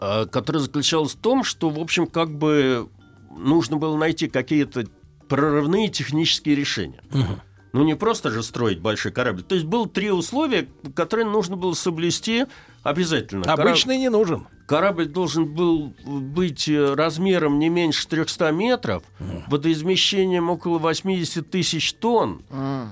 э, 0.00 0.26
которая 0.26 0.62
заключалась 0.62 1.12
в 1.12 1.18
том, 1.18 1.44
что, 1.44 1.70
в 1.70 1.78
общем, 1.78 2.06
как 2.06 2.30
бы 2.30 2.88
нужно 3.30 3.78
было 3.78 3.96
найти 3.96 4.28
какие-то 4.28 4.84
прорывные 5.28 5.88
технические 5.88 6.56
решения. 6.56 7.02
Угу. 7.10 7.40
Ну, 7.72 7.84
не 7.84 7.94
просто 7.94 8.30
же 8.30 8.42
строить 8.42 8.80
большой 8.80 9.12
корабль. 9.12 9.42
То 9.42 9.54
есть 9.54 9.66
было 9.66 9.88
три 9.88 10.10
условия, 10.10 10.68
которые 10.94 11.26
нужно 11.26 11.56
было 11.56 11.74
соблюсти 11.74 12.46
обязательно. 12.82 13.52
Обычный 13.52 13.96
Кораб... 13.96 14.00
не 14.00 14.08
нужен. 14.08 14.46
Корабль 14.66 15.06
должен 15.06 15.46
был 15.46 15.94
быть 16.04 16.68
э, 16.68 16.94
размером 16.94 17.58
не 17.58 17.68
меньше 17.68 18.06
300 18.06 18.50
метров, 18.52 19.02
водоизмещением 19.48 20.50
около 20.50 20.78
80 20.78 21.50
тысяч 21.50 21.94
тонн 21.94 22.42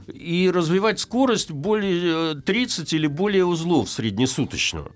и 0.06 0.50
развивать 0.52 1.00
скорость 1.00 1.50
более 1.50 2.35
30 2.35 2.92
э, 2.92 2.97
или 2.97 3.06
более 3.06 3.45
узлов 3.45 3.90
среднесуточную. 3.90 4.92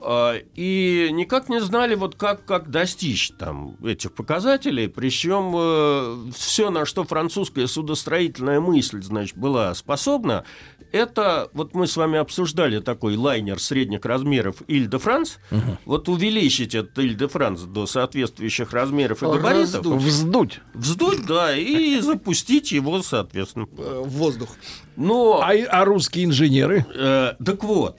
А, 0.00 0.36
и 0.54 1.08
никак 1.12 1.48
не 1.48 1.60
знали, 1.60 1.94
вот 1.94 2.14
как, 2.14 2.44
как 2.44 2.70
достичь 2.70 3.32
там 3.38 3.76
этих 3.84 4.12
показателей. 4.12 4.88
Причем 4.88 5.52
э, 5.56 6.32
все, 6.36 6.70
на 6.70 6.84
что 6.84 7.04
французская 7.04 7.66
судостроительная 7.66 8.60
мысль 8.60 9.02
значит, 9.02 9.36
была 9.36 9.74
способна, 9.74 10.44
это, 10.92 11.50
вот 11.52 11.74
мы 11.74 11.86
с 11.86 11.96
вами 11.96 12.18
обсуждали 12.18 12.80
такой 12.80 13.16
лайнер 13.16 13.60
средних 13.60 14.04
размеров 14.04 14.62
Иль-де-Франс, 14.68 15.38
угу. 15.50 15.78
вот 15.84 16.08
увеличить 16.08 16.74
этот 16.74 16.98
Иль-де-Франс 16.98 17.62
до 17.62 17.86
соответствующих 17.86 18.72
размеров 18.72 19.22
и 19.22 19.26
габаритов. 19.26 19.74
Раздуть. 19.74 20.02
Вздуть. 20.02 20.60
Вздуть, 20.74 21.26
да, 21.26 21.56
и 21.56 22.00
запустить 22.00 22.72
его, 22.72 23.02
соответственно. 23.02 23.66
Э, 23.76 24.02
в 24.04 24.10
воздух. 24.10 24.50
Но... 24.96 25.42
А, 25.42 25.50
а 25.52 25.84
русские 25.84 26.24
инженеры? 26.24 26.86
Э, 26.94 27.34
так 27.44 27.64
вот, 27.64 27.98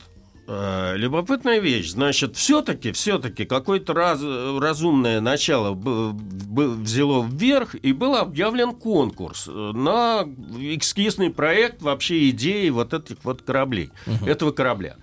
Э, 0.51 0.95
любопытная 0.97 1.59
вещь. 1.59 1.91
Значит, 1.91 2.35
все-таки, 2.35 2.91
все-таки 2.91 3.45
какое-то 3.45 3.93
раз, 3.93 4.19
разумное 4.23 5.21
начало 5.21 5.75
взяло 5.75 7.23
вверх, 7.23 7.75
и 7.75 7.93
был 7.93 8.15
объявлен 8.15 8.73
конкурс 8.73 9.45
на 9.47 10.27
эскизный 10.57 11.29
проект 11.29 11.83
вообще 11.83 12.31
идеи 12.31 12.69
вот 12.69 12.95
этих 12.95 13.17
вот 13.23 13.43
кораблей, 13.43 13.91
угу. 14.07 14.25
этого 14.25 14.51
корабля. 14.51 14.95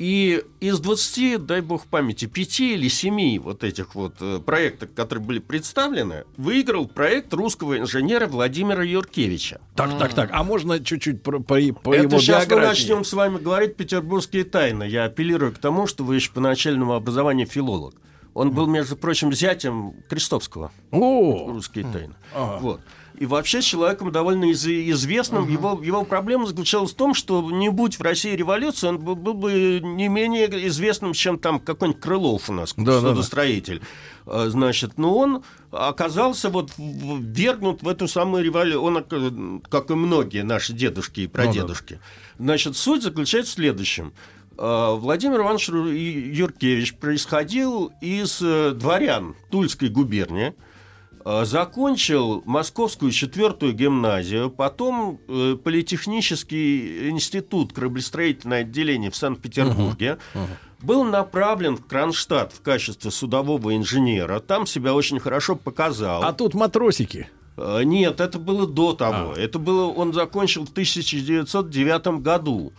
И 0.00 0.42
из 0.60 0.80
20, 0.80 1.44
дай 1.44 1.60
бог 1.60 1.84
памяти, 1.84 2.24
5 2.24 2.60
или 2.60 2.88
7 2.88 3.38
вот 3.38 3.62
этих 3.62 3.94
вот 3.94 4.14
э, 4.20 4.38
проектов, 4.38 4.88
которые 4.96 5.22
были 5.22 5.40
представлены, 5.40 6.24
выиграл 6.38 6.86
проект 6.88 7.34
русского 7.34 7.76
инженера 7.76 8.26
Владимира 8.26 8.82
Юркевича. 8.82 9.60
Так, 9.76 9.98
так, 9.98 10.14
так. 10.14 10.30
А 10.32 10.42
можно 10.42 10.82
чуть-чуть 10.82 11.22
по, 11.22 11.32
по, 11.32 11.42
по 11.42 11.94
Это 11.94 12.04
его 12.04 12.18
сейчас 12.18 12.46
биографии? 12.46 12.54
мы 12.54 12.66
начнем 12.66 13.04
с 13.04 13.12
вами 13.12 13.36
говорить 13.36 13.76
петербургские 13.76 14.44
тайны. 14.44 14.84
Я 14.84 15.04
апеллирую 15.04 15.52
к 15.52 15.58
тому, 15.58 15.86
что 15.86 16.02
вы 16.02 16.14
еще 16.14 16.32
по 16.32 16.40
начальному 16.40 16.94
образованию 16.94 17.46
филолог. 17.46 17.94
Он 18.32 18.52
был, 18.52 18.66
между 18.68 18.96
прочим, 18.96 19.34
зятем 19.34 19.92
Крестовского. 20.08 20.72
О! 20.92 21.52
Русские 21.52 21.84
тайны. 21.84 22.14
Ага. 22.34 22.58
Вот 22.62 22.80
и 23.20 23.26
вообще 23.26 23.60
человеком 23.60 24.10
довольно 24.10 24.46
из- 24.46 24.66
известным. 24.66 25.44
Uh-huh. 25.44 25.52
Его, 25.52 25.80
его 25.82 26.04
проблема 26.04 26.46
заключалась 26.46 26.92
в 26.92 26.94
том, 26.94 27.12
что 27.12 27.50
не 27.50 27.68
будь 27.68 27.98
в 27.98 28.02
России 28.02 28.34
революции, 28.34 28.88
он 28.88 28.98
был, 28.98 29.14
был 29.14 29.34
бы 29.34 29.80
не 29.82 30.08
менее 30.08 30.46
известным, 30.68 31.12
чем 31.12 31.38
там 31.38 31.60
какой-нибудь 31.60 32.00
Крылов 32.00 32.48
у 32.48 32.54
нас, 32.54 32.72
да, 32.78 32.98
судостроитель. 32.98 33.82
Да, 34.24 34.44
да. 34.44 34.50
Значит, 34.50 34.96
но 34.96 35.14
он 35.14 35.44
оказался 35.70 36.48
вот 36.48 36.72
ввергнут 36.78 37.82
в 37.82 37.88
эту 37.88 38.08
самую 38.08 38.42
революцию. 38.42 38.82
Он, 38.82 39.60
как 39.68 39.90
и 39.90 39.94
многие 39.94 40.42
наши 40.42 40.72
дедушки 40.72 41.20
и 41.20 41.26
прадедушки. 41.26 41.94
Ну, 41.94 41.98
да. 42.38 42.44
Значит, 42.44 42.76
суть 42.78 43.02
заключается 43.02 43.52
в 43.52 43.54
следующем. 43.56 44.14
А, 44.56 44.94
Владимир 44.94 45.40
Иванович 45.40 45.68
Юркевич 45.68 46.94
происходил 46.94 47.92
из 48.00 48.40
э, 48.40 48.70
дворян 48.70 49.34
Тульской 49.50 49.90
губернии– 49.90 50.54
Э, 50.64 50.69
закончил 51.24 52.42
Московскую 52.46 53.12
четвертую 53.12 53.72
гимназию, 53.72 54.50
потом 54.50 55.20
э, 55.28 55.56
Политехнический 55.62 57.10
институт 57.10 57.72
кораблестроительное 57.72 58.60
отделение 58.60 59.10
в 59.10 59.16
Санкт-Петербурге. 59.16 60.18
Uh-huh. 60.34 60.40
Uh-huh. 60.40 60.48
Был 60.82 61.04
направлен 61.04 61.76
в 61.76 61.86
Кронштадт 61.86 62.52
в 62.52 62.62
качестве 62.62 63.10
судового 63.10 63.76
инженера. 63.76 64.40
Там 64.40 64.66
себя 64.66 64.94
очень 64.94 65.20
хорошо 65.20 65.56
показал. 65.56 66.22
А 66.22 66.32
тут 66.32 66.54
матросики. 66.54 67.28
Э, 67.56 67.82
нет, 67.84 68.20
это 68.20 68.38
было 68.38 68.66
до 68.66 68.94
того. 68.94 69.34
А. 69.36 69.38
Это 69.38 69.58
было, 69.58 69.86
он 69.86 70.12
закончил 70.12 70.64
в 70.64 70.70
1909 70.70 72.22
году. 72.22 72.72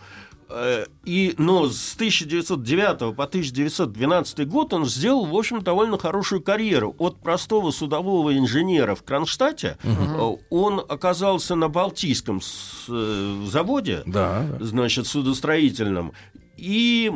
Э, 0.54 0.86
и, 1.04 1.34
но 1.38 1.68
с 1.68 1.94
1909 1.94 3.16
по 3.16 3.24
1912 3.24 4.46
год 4.48 4.72
он 4.72 4.86
сделал, 4.86 5.26
в 5.26 5.34
общем, 5.34 5.62
довольно 5.62 5.98
хорошую 5.98 6.42
карьеру. 6.42 6.94
От 6.98 7.20
простого 7.20 7.70
судового 7.70 8.36
инженера 8.36 8.94
в 8.94 9.02
Кронштадте 9.02 9.78
угу. 9.82 10.40
он 10.50 10.80
оказался 10.80 11.54
на 11.54 11.68
Балтийском 11.68 12.40
э, 12.88 13.44
заводе, 13.46 14.02
да, 14.06 14.46
да. 14.58 14.64
значит, 14.64 15.06
судостроительном. 15.06 16.12
И 16.56 17.12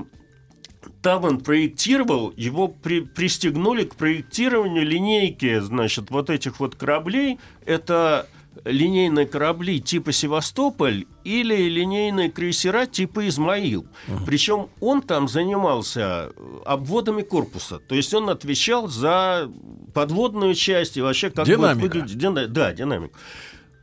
там 1.03 1.25
он 1.25 1.41
проектировал, 1.41 2.33
его 2.37 2.69
при, 2.69 3.01
пристегнули 3.01 3.85
к 3.85 3.97
проектированию 3.97 4.85
линейки, 4.85 5.61
значит, 5.61 6.11
вот 6.11 6.31
этих 6.31 6.59
вот 6.59 6.75
кораблей. 6.75 7.39
Это 7.65 8.29
линейные 8.65 9.27
корабли 9.27 9.81
типа 9.81 10.13
Севастополь 10.13 11.07
или 11.25 11.69
линейные 11.69 12.31
крейсера 12.31 12.87
типа 12.87 13.29
Измаил. 13.29 13.87
Uh-huh. 14.09 14.25
Причем 14.25 14.69
он 14.81 15.03
там 15.03 15.29
занимался 15.29 16.33
э, 16.35 16.59
обводами 16.65 17.23
корпуса. 17.23 17.79
То 17.79 17.95
есть 17.95 18.13
он 18.15 18.31
отвечал 18.31 18.89
за 18.89 19.51
подводную 19.95 20.55
часть 20.55 20.97
и 20.97 21.03
вообще 21.03 21.31
как 21.31 21.47
Динамика. 21.47 21.81
будет 21.81 21.95
выглядеть. 21.95 22.19
Дина... 22.19 22.47
Да, 22.47 22.73
динамику. 22.73 23.17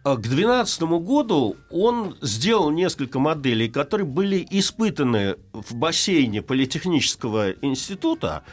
А 0.03 0.17
к 0.17 0.21
2012 0.21 0.81
году 1.01 1.55
он 1.69 2.17
сделал 2.21 2.71
несколько 2.71 3.19
моделей, 3.19 3.69
которые 3.69 4.05
были 4.05 4.45
испытаны 4.49 5.37
в 5.53 5.75
бассейне 5.75 6.41
Политехнического 6.41 7.51
института 7.61 8.43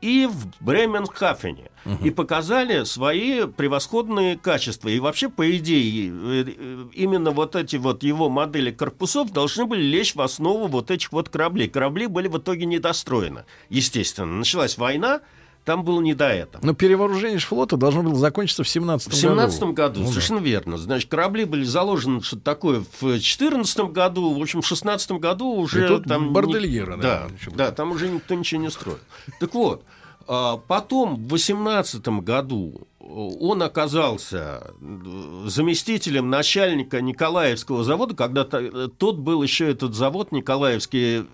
и 0.00 0.26
в 0.26 0.48
Бременхафене 0.60 1.70
угу. 1.84 2.04
и 2.04 2.10
показали 2.10 2.84
свои 2.84 3.46
превосходные 3.46 4.36
качества. 4.36 4.88
И 4.88 4.98
вообще, 4.98 5.28
по 5.28 5.56
идее, 5.56 6.10
э, 6.12 6.44
именно 6.92 7.30
вот 7.30 7.56
эти 7.56 7.76
вот 7.76 8.02
его 8.02 8.28
модели 8.28 8.70
корпусов 8.70 9.32
должны 9.32 9.66
были 9.66 9.82
лечь 9.82 10.14
в 10.14 10.20
основу 10.20 10.68
вот 10.68 10.90
этих 10.90 11.12
вот 11.12 11.28
кораблей. 11.28 11.68
Корабли 11.68 12.06
были 12.06 12.28
в 12.28 12.38
итоге 12.38 12.66
недостроены, 12.66 13.44
естественно. 13.68 14.32
Началась 14.32 14.78
война, 14.78 15.20
там 15.64 15.84
было 15.84 16.00
не 16.00 16.14
до 16.14 16.28
этого. 16.28 16.64
Но 16.64 16.74
перевооружение 16.74 17.38
флота 17.38 17.76
должно 17.76 18.02
было 18.02 18.16
закончиться 18.16 18.64
в 18.64 18.68
17 18.68 19.08
году. 19.08 19.16
В 19.16 19.20
17 19.20 19.60
году, 19.60 19.72
году 19.72 20.00
ну, 20.00 20.08
совершенно 20.08 20.40
да. 20.40 20.46
верно. 20.46 20.78
Значит, 20.78 21.10
корабли 21.10 21.44
были 21.44 21.64
заложены 21.64 22.22
что-то 22.22 22.42
такое 22.42 22.84
в 23.00 23.20
14 23.20 23.78
году, 23.90 24.34
в 24.38 24.40
общем, 24.40 24.62
в 24.62 24.66
16 24.66 25.12
году 25.12 25.54
уже 25.54 25.84
И 25.84 25.88
тут 25.88 26.04
там... 26.04 26.32
бордельера, 26.32 26.96
не... 26.96 27.02
Да, 27.02 27.28
да, 27.54 27.70
там 27.70 27.92
уже 27.92 28.08
никто 28.08 28.34
ничего 28.34 28.60
не 28.60 28.70
строил. 28.70 28.98
Так 29.38 29.54
вот, 29.54 29.84
А 30.26 30.58
Потом, 30.58 31.16
в 31.16 31.28
18 31.30 32.06
году, 32.22 32.86
э, 33.00 33.04
он 33.04 33.62
оказался 33.62 34.72
э, 34.80 35.44
заместителем 35.46 36.30
начальника 36.30 37.00
Николаевского 37.00 37.82
завода, 37.82 38.14
когда 38.14 38.46
э, 38.52 38.88
тот 38.96 39.16
был 39.18 39.42
еще 39.42 39.70
этот 39.70 39.94
завод 39.94 40.30
Николаевский 40.30 41.26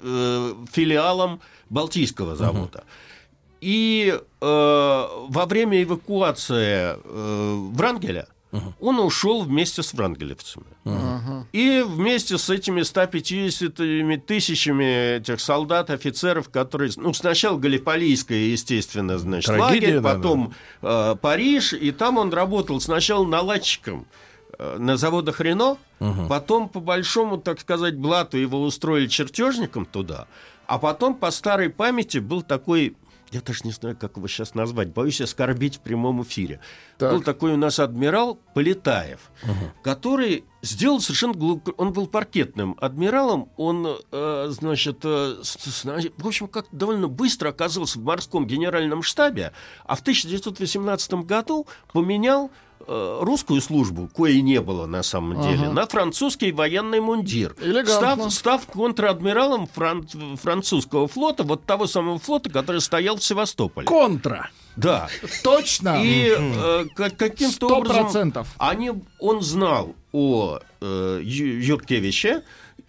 филиалом 0.72 1.40
Балтийского 1.68 2.36
завода. 2.36 2.84
И 3.66 4.14
э, 4.14 4.46
во 4.46 5.46
время 5.46 5.82
эвакуации 5.82 6.94
э, 7.02 7.68
Врангеля 7.72 8.28
он 8.80 9.00
ушел 9.00 9.42
вместе 9.42 9.82
с 9.82 9.92
врангелевцами. 9.92 10.66
И 11.52 11.82
вместе 11.84 12.38
с 12.38 12.48
этими 12.48 12.82
150 12.82 14.24
тысячами 14.24 15.16
этих 15.16 15.40
солдат, 15.40 15.90
офицеров, 15.90 16.48
которые... 16.48 16.92
Ну, 16.94 17.12
сначала 17.12 17.58
Галиполийская, 17.58 18.38
естественно, 18.38 19.18
значит, 19.18 19.48
Трагедия, 19.48 19.86
лагерь, 19.86 20.00
да, 20.00 20.14
потом 20.14 20.54
э, 20.82 21.16
Париж, 21.20 21.72
и 21.72 21.90
там 21.90 22.18
он 22.18 22.32
работал 22.32 22.80
сначала 22.80 23.26
наладчиком 23.26 24.06
э, 24.60 24.76
на 24.78 24.96
заводах 24.96 25.40
Рено, 25.40 25.76
потом, 26.28 26.68
по 26.68 26.78
большому, 26.78 27.38
так 27.38 27.58
сказать, 27.58 27.96
блату 27.96 28.38
его 28.38 28.62
устроили 28.62 29.08
чертежником 29.08 29.86
туда, 29.86 30.28
а 30.68 30.78
потом 30.78 31.16
по 31.16 31.32
старой 31.32 31.68
памяти 31.68 32.18
был 32.18 32.42
такой... 32.42 32.94
Я 33.36 33.42
даже 33.42 33.60
не 33.64 33.72
знаю, 33.72 33.96
как 33.96 34.16
его 34.16 34.26
сейчас 34.28 34.54
назвать. 34.54 34.88
Боюсь 34.94 35.20
оскорбить 35.20 35.76
в 35.76 35.80
прямом 35.80 36.22
эфире. 36.22 36.60
Так. 36.96 37.12
Был 37.12 37.22
такой 37.22 37.52
у 37.52 37.56
нас 37.58 37.78
адмирал 37.78 38.38
Полетаев, 38.54 39.30
который 39.82 40.44
сделал 40.62 41.00
совершенно 41.00 41.34
глуп- 41.34 41.74
Он 41.76 41.92
был 41.92 42.06
паркетным 42.06 42.76
адмиралом. 42.80 43.50
Он, 43.58 43.86
э, 44.10 44.46
значит, 44.50 45.00
э, 45.04 45.36
с- 45.42 45.84
в 45.84 46.26
общем, 46.26 46.48
как 46.48 46.66
довольно 46.72 47.08
быстро 47.08 47.50
оказался 47.50 47.98
в 47.98 48.02
морском 48.04 48.46
генеральном 48.46 49.02
штабе, 49.02 49.52
а 49.84 49.94
в 49.96 50.00
1918 50.02 51.22
году 51.24 51.66
поменял 51.92 52.50
русскую 52.86 53.60
службу, 53.60 54.08
коей 54.14 54.42
не 54.42 54.60
было 54.60 54.86
на 54.86 55.02
самом 55.02 55.40
деле, 55.42 55.68
на 55.70 55.86
французский 55.86 56.52
военный 56.52 57.00
мундир. 57.00 57.54
Элегантно. 57.60 58.30
Став, 58.30 58.32
став 58.32 58.66
контр-адмиралом 58.66 59.66
фран- 59.74 60.36
французского 60.36 61.08
флота, 61.08 61.42
вот 61.42 61.64
того 61.64 61.86
самого 61.86 62.18
флота, 62.18 62.50
который 62.50 62.80
стоял 62.80 63.16
в 63.16 63.24
Севастополе. 63.24 63.86
Контра. 63.86 64.50
Да. 64.76 65.08
Точно. 65.42 66.02
И 66.04 66.32
э, 66.36 66.86
как- 66.94 67.16
каким-то 67.16 67.68
образом 67.78 68.32
они, 68.58 68.92
он 69.18 69.40
знал 69.40 69.94
о 70.12 70.60
э, 70.80 71.20
Юркевиче, 71.22 72.42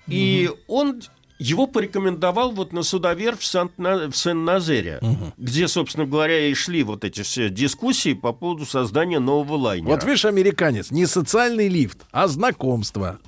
и 0.08 0.50
он 0.67 1.01
его 1.39 1.67
порекомендовал 1.67 2.51
вот 2.51 2.74
на 2.74 2.84
судовер 2.84 3.36
в, 3.38 3.41
в 3.41 4.15
Сен-Назере, 4.15 5.00
где, 5.38 5.67
собственно 5.67 6.06
говоря, 6.06 6.48
и 6.48 6.53
шли 6.53 6.84
вот 6.84 7.03
эти 7.03 7.22
все 7.22 7.50
дискуссии 7.50 8.13
по 8.13 8.34
поводу 8.34 8.65
создания 8.65 9.20
нового 9.20 9.56
лайнера. 9.56 9.89
Вот 9.91 10.03
видишь, 10.03 10.25
американец, 10.25 10.91
не 10.91 11.06
социальный 11.06 11.67
лифт, 11.67 12.00
а 12.12 12.27
знакомство. 12.27 13.20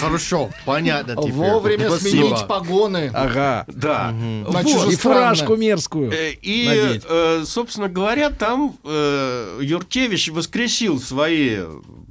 Хорошо, 0.00 0.50
понятно 0.64 1.16
теперь. 1.16 1.32
Вовремя 1.32 1.88
Спасибо. 1.90 2.26
сменить 2.26 2.46
погоны. 2.46 3.10
Ага. 3.12 3.64
Да. 3.68 4.14
Вот. 4.46 4.92
И 4.92 4.96
фуражку 4.96 5.56
мерзкую. 5.56 6.12
Э, 6.12 6.32
И, 6.32 6.66
надеть. 6.66 7.04
э, 7.08 7.42
собственно 7.46 7.88
говоря, 7.88 8.30
там 8.30 8.76
э, 8.84 9.58
Юркевич 9.62 10.28
воскресил 10.30 11.00
свои 11.00 11.58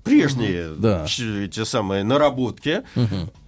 прежние 0.04 0.70
Да. 0.78 1.06
ч- 1.06 1.46
эти 1.46 1.64
самые 1.64 2.04
наработки. 2.04 2.84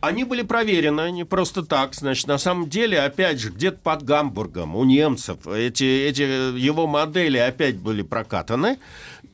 Они 0.01 0.24
были 0.24 0.44
проверены 0.44 1.12
не 1.12 1.25
просто 1.25 1.63
так. 1.63 1.94
Значит, 1.94 2.27
на 2.27 2.38
самом 2.38 2.70
деле, 2.70 3.00
опять 3.00 3.39
же, 3.39 3.50
где-то 3.50 3.79
под 3.79 4.03
Гамбургом 4.03 4.75
у 4.75 4.86
немцев 4.86 5.46
эти, 5.48 5.84
эти 5.84 6.22
его 6.58 6.88
модели 6.88 7.38
опять 7.38 7.77
были 7.77 8.01
прокатаны. 8.01 8.77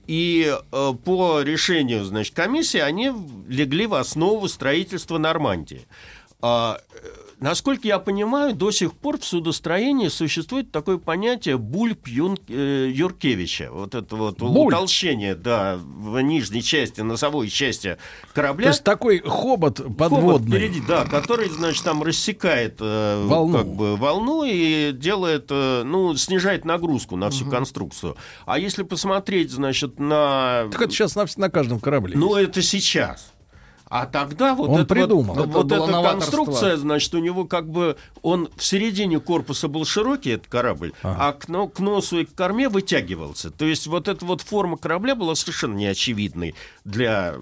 И 0.07 0.51
э, 0.71 0.93
по 1.03 1.41
решению, 1.41 2.03
значит, 2.03 2.35
комиссии 2.35 2.79
они 2.79 3.11
легли 3.47 3.87
в 3.87 3.95
основу 3.95 4.47
строительства 4.47 5.17
Нормандии. 5.17 5.87
А, 6.41 6.79
э, 6.93 7.07
насколько 7.45 7.87
я 7.87 7.99
понимаю, 7.99 8.55
до 8.55 8.71
сих 8.71 8.93
пор 8.93 9.19
в 9.19 9.23
судостроении 9.23 10.07
существует 10.07 10.71
такое 10.71 10.97
понятие 10.97 11.57
бульб 11.59 12.07
Юн- 12.07 12.39
э, 12.47 12.91
Юркевича. 12.91 13.69
Вот 13.71 13.93
это 13.93 14.15
вот 14.15 14.39
Бульб? 14.39 14.73
утолщение, 14.73 15.35
да, 15.35 15.77
в 15.77 16.19
нижней 16.21 16.63
части, 16.63 17.01
носовой 17.01 17.49
части 17.49 17.97
корабля. 18.33 18.63
То 18.65 18.69
есть 18.69 18.83
такой 18.83 19.19
хобот 19.19 19.77
Хобот 19.77 19.95
подводный. 19.97 20.57
впереди, 20.57 20.81
да, 20.87 21.05
который, 21.05 21.47
значит, 21.49 21.83
там 21.83 22.01
рассекает 22.01 22.77
э, 22.79 23.25
Волну. 23.27 23.59
как 23.59 23.67
бы 23.67 23.95
волну 23.95 24.43
и 24.43 24.91
делает, 24.91 25.45
э, 25.51 25.83
ну, 25.85 26.15
снижает 26.15 26.65
нагрузку 26.65 27.15
на 27.15 27.29
всю 27.29 27.45
конструкцию. 27.45 28.17
А 28.47 28.57
если 28.57 28.81
посмотреть, 28.81 29.51
значит, 29.51 29.99
на... 29.99 30.67
Так 30.71 30.81
это 30.81 30.91
сейчас 30.91 31.15
на, 31.15 31.27
на 31.37 31.51
каждом 31.51 31.79
корабле. 31.79 32.17
Ну, 32.17 32.35
это 32.35 32.63
сейчас. 32.63 33.34
А 33.87 34.07
тогда 34.07 34.55
вот, 34.55 34.69
Он 34.69 34.79
это 34.81 34.85
придумал. 34.95 35.35
вот, 35.35 35.45
Это 35.47 35.57
вот 35.57 35.71
эта 35.71 36.01
конструкция, 36.11 36.75
значит, 36.77 37.13
у 37.13 37.19
него 37.19 37.45
как 37.45 37.69
бы 37.69 37.97
он 38.23 38.49
в 38.55 38.63
середине 38.63 39.19
корпуса 39.19 39.67
был 39.67 39.85
широкий, 39.85 40.31
этот 40.31 40.47
корабль, 40.47 40.93
а 41.03 41.33
к, 41.33 41.47
но- 41.47 41.67
к 41.67 41.79
носу 41.79 42.19
и 42.19 42.25
к 42.25 42.33
корме 42.33 42.67
вытягивался. 42.67 43.51
То 43.51 43.65
есть 43.65 43.85
вот 43.87 44.07
эта 44.07 44.25
вот 44.25 44.41
форма 44.41 44.77
корабля 44.77 45.13
была 45.15 45.35
совершенно 45.35 45.75
неочевидной 45.75 46.55
для 46.83 47.35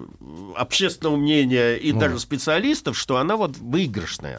общественного 0.56 1.16
мнения 1.16 1.76
и 1.76 1.92
даже 1.92 2.18
специалистов, 2.18 2.98
что 2.98 3.16
она 3.16 3.36
вот 3.36 3.56
выигрышная. 3.56 4.38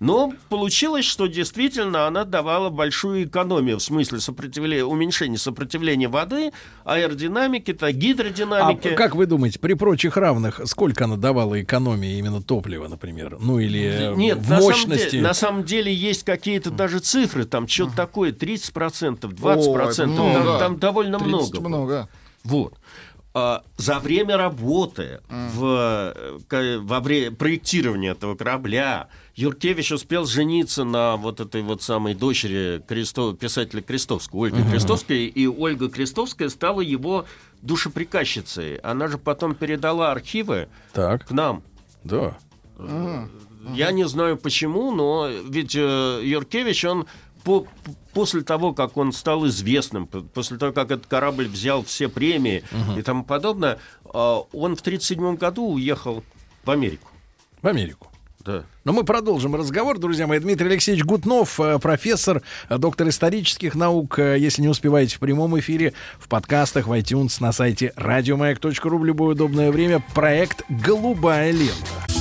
Но 0.00 0.32
получилось, 0.48 1.04
что 1.04 1.26
действительно 1.26 2.06
она 2.06 2.24
давала 2.24 2.70
большую 2.70 3.24
экономию 3.24 3.78
в 3.78 3.82
смысле 3.82 4.20
сопротивления, 4.20 4.84
уменьшения 4.84 5.38
сопротивления 5.38 6.08
воды, 6.08 6.52
аэродинамики, 6.84 7.72
то 7.72 7.86
А 7.86 7.92
гидродинамики. 7.92 8.94
как 8.94 9.16
вы 9.16 9.26
думаете, 9.26 9.58
при 9.58 9.74
прочих 9.74 10.16
равных, 10.16 10.60
сколько 10.66 11.04
она 11.04 11.16
давала 11.16 11.60
экономии 11.60 12.16
именно 12.18 12.40
топлива, 12.42 12.86
например? 12.86 13.38
Ну 13.40 13.58
или 13.58 14.12
э, 14.12 14.14
Нет, 14.14 14.38
в 14.38 14.42
на 14.48 14.60
самом, 14.60 14.62
мощности? 14.62 15.10
деле, 15.12 15.22
на 15.22 15.34
самом 15.34 15.64
деле 15.64 15.92
есть 15.92 16.24
какие-то 16.24 16.70
даже 16.70 17.00
цифры, 17.00 17.44
там 17.44 17.66
что-то 17.66 17.96
такое, 17.96 18.30
30%, 18.32 19.18
20%, 19.20 19.28
Ой, 19.68 19.94
там, 19.96 20.10
много. 20.10 20.58
там 20.58 20.78
довольно 20.78 21.18
30 21.18 21.28
много. 21.28 21.60
много. 21.68 22.08
Вот. 22.44 22.74
А, 23.34 23.62
за 23.76 23.98
время 24.00 24.36
работы 24.36 25.20
в, 25.28 26.14
э, 26.50 26.78
во 26.78 27.00
время 27.00 27.30
проектирования 27.30 28.12
этого 28.12 28.34
корабля 28.34 29.08
Юркевич 29.36 29.92
успел 29.92 30.24
жениться 30.24 30.82
на 30.84 31.16
вот 31.16 31.38
этой 31.38 31.62
вот 31.62 31.82
самой 31.82 32.14
дочери 32.14 32.82
Кресто- 32.88 33.34
писателя 33.36 33.82
Крестовского, 33.82 34.46
Ольги 34.46 34.62
Крестовской, 34.70 35.26
и 35.26 35.46
Ольга 35.46 35.88
Крестовская 35.90 36.48
стала 36.48 36.80
его 36.80 37.26
душеприказчицей. 37.62 38.76
Она 38.76 39.08
же 39.08 39.18
потом 39.18 39.54
передала 39.54 40.10
архивы 40.10 40.68
Так, 40.92 41.26
к 41.26 41.30
нам. 41.30 41.62
да. 42.04 42.36
Я 43.74 43.90
не 43.92 44.04
знаю 44.08 44.36
почему, 44.38 44.92
но 44.92 45.28
ведь 45.28 45.74
э, 45.76 46.20
Юркевич, 46.24 46.84
он 46.86 47.06
по- 47.48 47.66
после 48.12 48.42
того, 48.42 48.74
как 48.74 48.96
он 48.98 49.12
стал 49.12 49.46
известным, 49.46 50.06
после 50.06 50.58
того, 50.58 50.72
как 50.72 50.90
этот 50.90 51.06
корабль 51.06 51.48
взял 51.48 51.82
все 51.82 52.08
премии 52.08 52.62
и 52.96 53.02
тому 53.02 53.24
подобное, 53.24 53.78
э, 54.04 54.08
он 54.12 54.76
в 54.76 54.80
1937 54.82 55.36
году 55.36 55.66
уехал 55.72 56.22
в 56.64 56.70
Америку. 56.70 57.08
В 57.62 57.66
Америку. 57.66 58.08
Да. 58.44 58.64
Но 58.84 58.92
мы 58.92 59.04
продолжим 59.04 59.54
разговор, 59.56 59.98
друзья 59.98 60.26
мои. 60.26 60.38
Дмитрий 60.38 60.68
Алексеевич 60.68 61.04
Гутнов, 61.04 61.58
э, 61.60 61.78
профессор, 61.78 62.42
э, 62.68 62.78
доктор 62.78 63.08
исторических 63.08 63.74
наук. 63.74 64.18
Э, 64.18 64.36
Если 64.38 64.62
не 64.62 64.68
успеваете 64.68 65.16
в 65.16 65.20
прямом 65.20 65.58
эфире, 65.58 65.92
в 66.18 66.28
подкастах, 66.28 66.86
в 66.86 66.92
iTunes, 66.92 67.36
на 67.40 67.52
сайте 67.52 67.92
радиомаяк.ру 67.96 68.98
в 68.98 69.04
любое 69.04 69.32
удобное 69.34 69.70
время. 69.72 70.02
Проект 70.14 70.64
«Голубая 70.68 71.50
лента». 71.50 72.17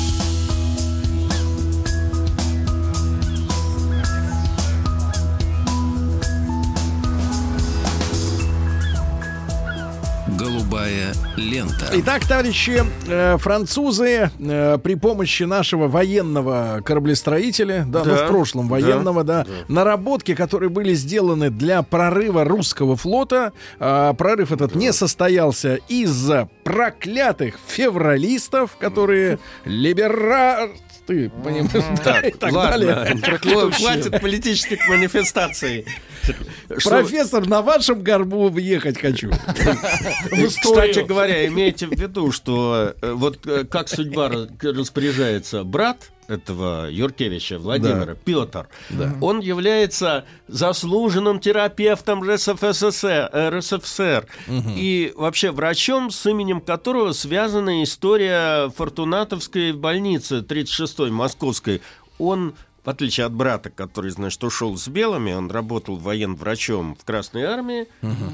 Голубая 10.77 11.13
лента. 11.37 11.89
Итак, 11.91 12.27
товарищи, 12.27 12.83
э, 13.07 13.37
французы 13.39 14.29
э, 14.37 14.77
при 14.77 14.93
помощи 14.93 15.41
нашего 15.41 15.87
военного 15.87 16.81
кораблестроителя, 16.85 17.83
да, 17.87 18.03
ну 18.03 18.11
Да, 18.11 18.25
в 18.25 18.27
прошлом 18.27 18.67
да, 18.67 18.73
военного, 18.73 19.23
да, 19.23 19.47
наработки, 19.67 20.35
которые 20.35 20.69
были 20.69 20.93
сделаны 20.93 21.49
для 21.49 21.81
прорыва 21.81 22.43
русского 22.43 22.95
флота, 22.95 23.53
э, 23.79 24.13
прорыв 24.15 24.51
этот 24.51 24.75
не 24.75 24.93
состоялся 24.93 25.79
из-за 25.89 26.47
проклятых 26.63 27.55
февралистов, 27.67 28.77
которые 28.77 29.39
либера... 29.65 30.69
Ты 31.07 31.29
понимаешь, 31.29 31.99
да, 32.03 32.19
и 32.27 32.31
так 32.31 32.51
далее. 32.51 33.17
Хватит 33.71 34.19
политических 34.21 34.87
манифестаций. 34.89 35.85
Профессор, 36.83 37.47
на 37.47 37.61
вашем 37.61 38.03
горбу 38.03 38.49
въехать 38.49 38.99
хочу. 38.99 39.31
Кстати 39.31 40.99
говоря, 41.07 41.47
имейте 41.47 41.87
в 41.87 41.91
виду, 41.93 42.31
что 42.33 42.93
э, 43.01 43.11
вот 43.13 43.47
э, 43.47 43.63
как 43.63 43.87
судьба 43.87 44.27
ра- 44.27 44.73
распоряжается 44.77 45.63
брат, 45.63 46.11
этого 46.27 46.89
Юркевича 46.89 47.57
Владимира, 47.59 48.15
Петр, 48.15 48.67
Да. 48.89 49.13
он 49.21 49.39
является 49.39 50.25
заслуженным 50.47 51.39
терапевтом 51.39 52.21
РСФСР, 52.29 53.29
РСФСР 53.33 54.27
и 54.75 55.13
вообще 55.15 55.51
врачом, 55.51 56.11
с 56.11 56.25
именем 56.29 56.61
которого 56.61 57.11
связана 57.13 57.83
история 57.83 58.69
Фортунатовской 58.69 59.71
больницы 59.71 60.39
36-й 60.39 61.11
московской. 61.11 61.81
Он 62.19 62.53
в 62.83 62.89
отличие 62.89 63.25
от 63.25 63.33
брата, 63.33 63.69
который, 63.69 64.11
значит, 64.11 64.41
ушел 64.45 64.77
с 64.77 64.87
белыми, 64.87 65.33
он 65.33 65.51
работал 65.51 65.97
военврачом 65.97 66.95
в 66.95 67.03
Красной 67.03 67.43
армии, 67.43 67.87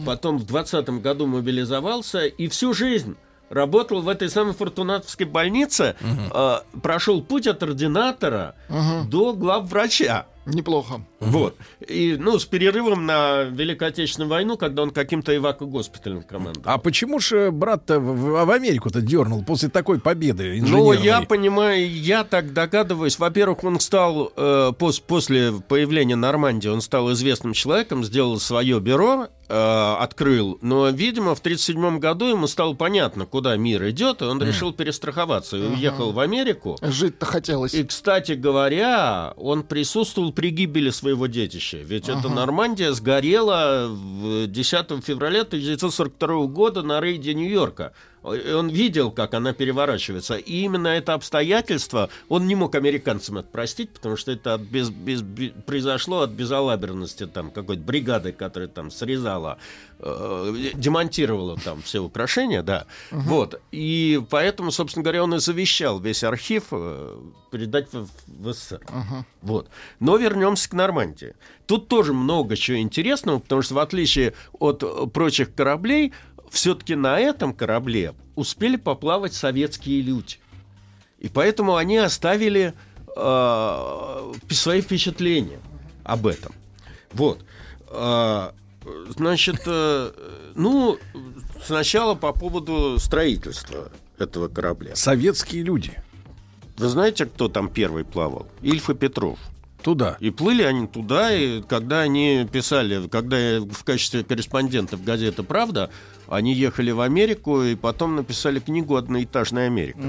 потом 0.06 0.38
в 0.38 0.46
20 0.46 1.02
году 1.02 1.26
мобилизовался 1.26 2.26
и 2.28 2.48
всю 2.50 2.72
жизнь 2.76 3.16
работал 3.54 4.02
в 4.02 4.10
этой 4.10 4.30
самой 4.30 4.54
Фортунатовской 4.54 5.26
больнице, 5.26 5.96
э, 6.02 6.56
прошел 6.82 7.22
путь 7.22 7.48
от 7.48 7.64
ординатора 7.64 8.56
до 9.10 9.34
главврача. 9.34 10.26
Неплохо. 10.46 11.02
Вот. 11.22 11.56
И, 11.88 12.18
ну, 12.20 12.38
с 12.38 12.44
перерывом 12.44 13.06
на 13.06 13.44
Великую 13.44 13.88
Отечественную 13.88 14.30
войну, 14.30 14.58
когда 14.58 14.84
он 14.84 14.92
каким-то 14.92 15.34
эвако-госпиталем 15.34 16.22
командовал. 16.24 16.66
А 16.66 16.78
почему 16.78 17.20
же 17.20 17.50
брат-то 17.50 18.00
в, 18.02 18.46
в 18.46 18.52
Америку-то 18.52 19.00
дернул 19.02 19.46
после 19.46 19.70
такой 19.70 20.00
победы 20.02 20.62
Ну, 20.62 20.92
я 20.92 21.22
понимаю, 21.22 21.90
я 21.90 22.26
так 22.26 22.52
догадываюсь. 22.52 23.20
Во-первых, 23.20 23.64
он 23.64 23.80
стал 23.80 24.34
э, 24.36 24.72
пос- 24.78 25.02
после 25.06 25.54
появления 25.54 26.18
Нормандии, 26.18 26.68
он 26.68 26.82
стал 26.82 27.14
известным 27.14 27.54
человеком, 27.54 28.04
сделал 28.04 28.38
свое 28.38 28.82
бюро, 28.82 29.30
э, 29.54 29.96
открыл. 30.00 30.58
Но, 30.62 30.90
видимо, 30.90 31.36
в 31.36 31.40
1937 31.40 32.00
году 32.00 32.26
ему 32.26 32.48
стало 32.48 32.74
понятно, 32.74 33.26
куда 33.26 33.56
мир 33.56 33.88
идет, 33.90 34.22
и 34.22 34.26
он 34.26 34.42
решил 34.42 34.74
перестраховаться 34.74 35.58
и 35.58 35.62
уехал 35.62 36.12
в 36.12 36.20
Америку. 36.20 36.78
Жить-то 36.82 37.26
хотелось. 37.26 37.74
И, 37.74 37.84
кстати 37.84 38.34
говоря, 38.34 39.34
он 39.38 39.64
присутствовал 39.64 40.34
при 40.34 40.50
гибели 40.50 40.90
своего 40.90 41.28
детища. 41.28 41.78
Ведь 41.78 42.10
эта 42.10 42.30
Нормандия 42.30 42.92
сгорела 42.94 43.88
в 43.88 44.48
10 44.48 45.04
февраля 45.04 45.42
1942 45.42 46.48
года 46.48 46.82
на 46.82 47.00
рейде 47.00 47.34
Нью-Йорка. 47.34 47.94
Он 48.24 48.70
видел, 48.70 49.12
как 49.12 49.34
она 49.34 49.54
переворачивается. 49.54 50.36
И 50.36 50.62
именно 50.62 50.88
это 50.88 51.14
обстоятельство 51.14 52.10
он 52.30 52.48
не 52.48 52.56
мог 52.56 52.76
американцам 52.76 53.38
это 53.40 53.50
простить, 53.50 53.90
потому 53.92 54.16
что 54.16 54.32
это 54.32 54.54
от 54.56 54.62
без- 54.62 54.90
без- 54.90 55.22
бе- 55.22 55.52
произошло 55.66 56.22
от 56.22 56.30
безалаберности 56.32 57.28
там, 57.28 57.52
какой-то 57.52 57.82
бригады, 57.84 58.32
которая 58.32 58.70
там 58.70 58.92
срезала, 58.92 59.58
э, 60.00 60.72
демонтировала 60.74 61.58
там 61.58 61.82
все 61.82 62.00
украшения, 62.00 62.64
да. 62.64 62.86
Вот. 63.12 63.62
И 63.72 64.22
поэтому, 64.30 64.72
собственно 64.72 65.04
говоря, 65.04 65.24
он 65.24 65.36
и 65.36 65.40
завещал 65.40 66.00
весь 66.00 66.24
архив 66.24 66.64
э, 66.72 67.18
передать 67.52 67.92
в, 67.94 68.08
в 68.28 68.54
СССР. 68.54 68.82
Вот. 69.42 69.68
Но 70.00 70.18
вернемся 70.18 70.70
к 70.70 70.74
Нормандии. 70.74 71.36
Тут 71.66 71.88
тоже 71.88 72.14
много 72.14 72.56
чего 72.56 72.78
интересного, 72.78 73.40
потому 73.40 73.62
что 73.62 73.76
в 73.76 73.80
отличие 73.80 74.34
от 74.60 75.12
прочих 75.14 75.54
кораблей, 75.56 76.14
все-таки 76.54 76.94
на 76.94 77.20
этом 77.20 77.52
корабле 77.52 78.14
успели 78.36 78.76
поплавать 78.76 79.34
советские 79.34 80.02
люди. 80.02 80.38
И 81.18 81.28
поэтому 81.28 81.78
они 81.78 81.98
оставили 81.98 82.76
э, 83.16 84.34
свои 84.52 84.82
впечатления 84.82 85.60
об 86.04 86.28
этом. 86.28 86.54
Вот. 87.12 87.44
А, 87.90 88.54
значит, 89.10 89.64
э, 89.66 90.12
ну, 90.54 91.00
сначала 91.66 92.14
по 92.14 92.32
поводу 92.34 93.00
строительства 93.00 93.92
этого 94.20 94.48
корабля. 94.48 94.96
Советские 94.96 95.64
люди. 95.64 96.00
Вы 96.78 96.88
знаете, 96.88 97.26
кто 97.26 97.48
там 97.50 97.68
первый 97.68 98.06
плавал? 98.06 98.48
Ильф 98.62 98.92
и 98.92 98.94
Петров. 98.94 99.40
Туда. 99.84 100.18
И 100.20 100.30
плыли 100.30 100.64
они 100.64 100.88
туда, 100.88 101.34
и 101.34 101.62
когда 101.62 102.02
они 102.02 102.48
писали, 102.52 103.08
когда 103.08 103.60
в 103.60 103.84
качестве 103.84 104.24
корреспондентов 104.24 105.04
газеты 105.04 105.44
«Правда», 105.44 105.90
они 106.28 106.54
ехали 106.54 106.92
в 106.92 107.02
Америку 107.02 107.62
и 107.64 107.76
потом 107.76 108.16
написали 108.16 108.60
книгу 108.60 108.96
«Одноэтажная 108.96 109.68
Америка». 109.68 110.00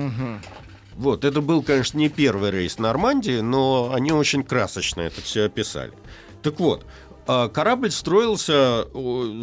Вот, 0.96 1.24
это 1.24 1.40
был, 1.40 1.62
конечно, 1.62 1.98
не 1.98 2.08
первый 2.08 2.52
рейс 2.52 2.78
Нормандии, 2.78 3.40
но 3.40 3.90
они 3.92 4.12
очень 4.12 4.44
красочно 4.44 5.00
это 5.00 5.20
все 5.20 5.46
описали. 5.46 5.92
Так 6.40 6.60
вот, 6.60 6.86
а, 7.26 7.48
корабль 7.48 7.90
строился, 7.90 8.86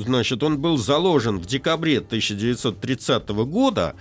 значит, 0.05 0.43
он 0.43 0.59
был 0.59 0.77
заложен 0.77 1.39
в 1.39 1.45
декабре 1.45 1.99
1930 1.99 3.29
года, 3.45 3.95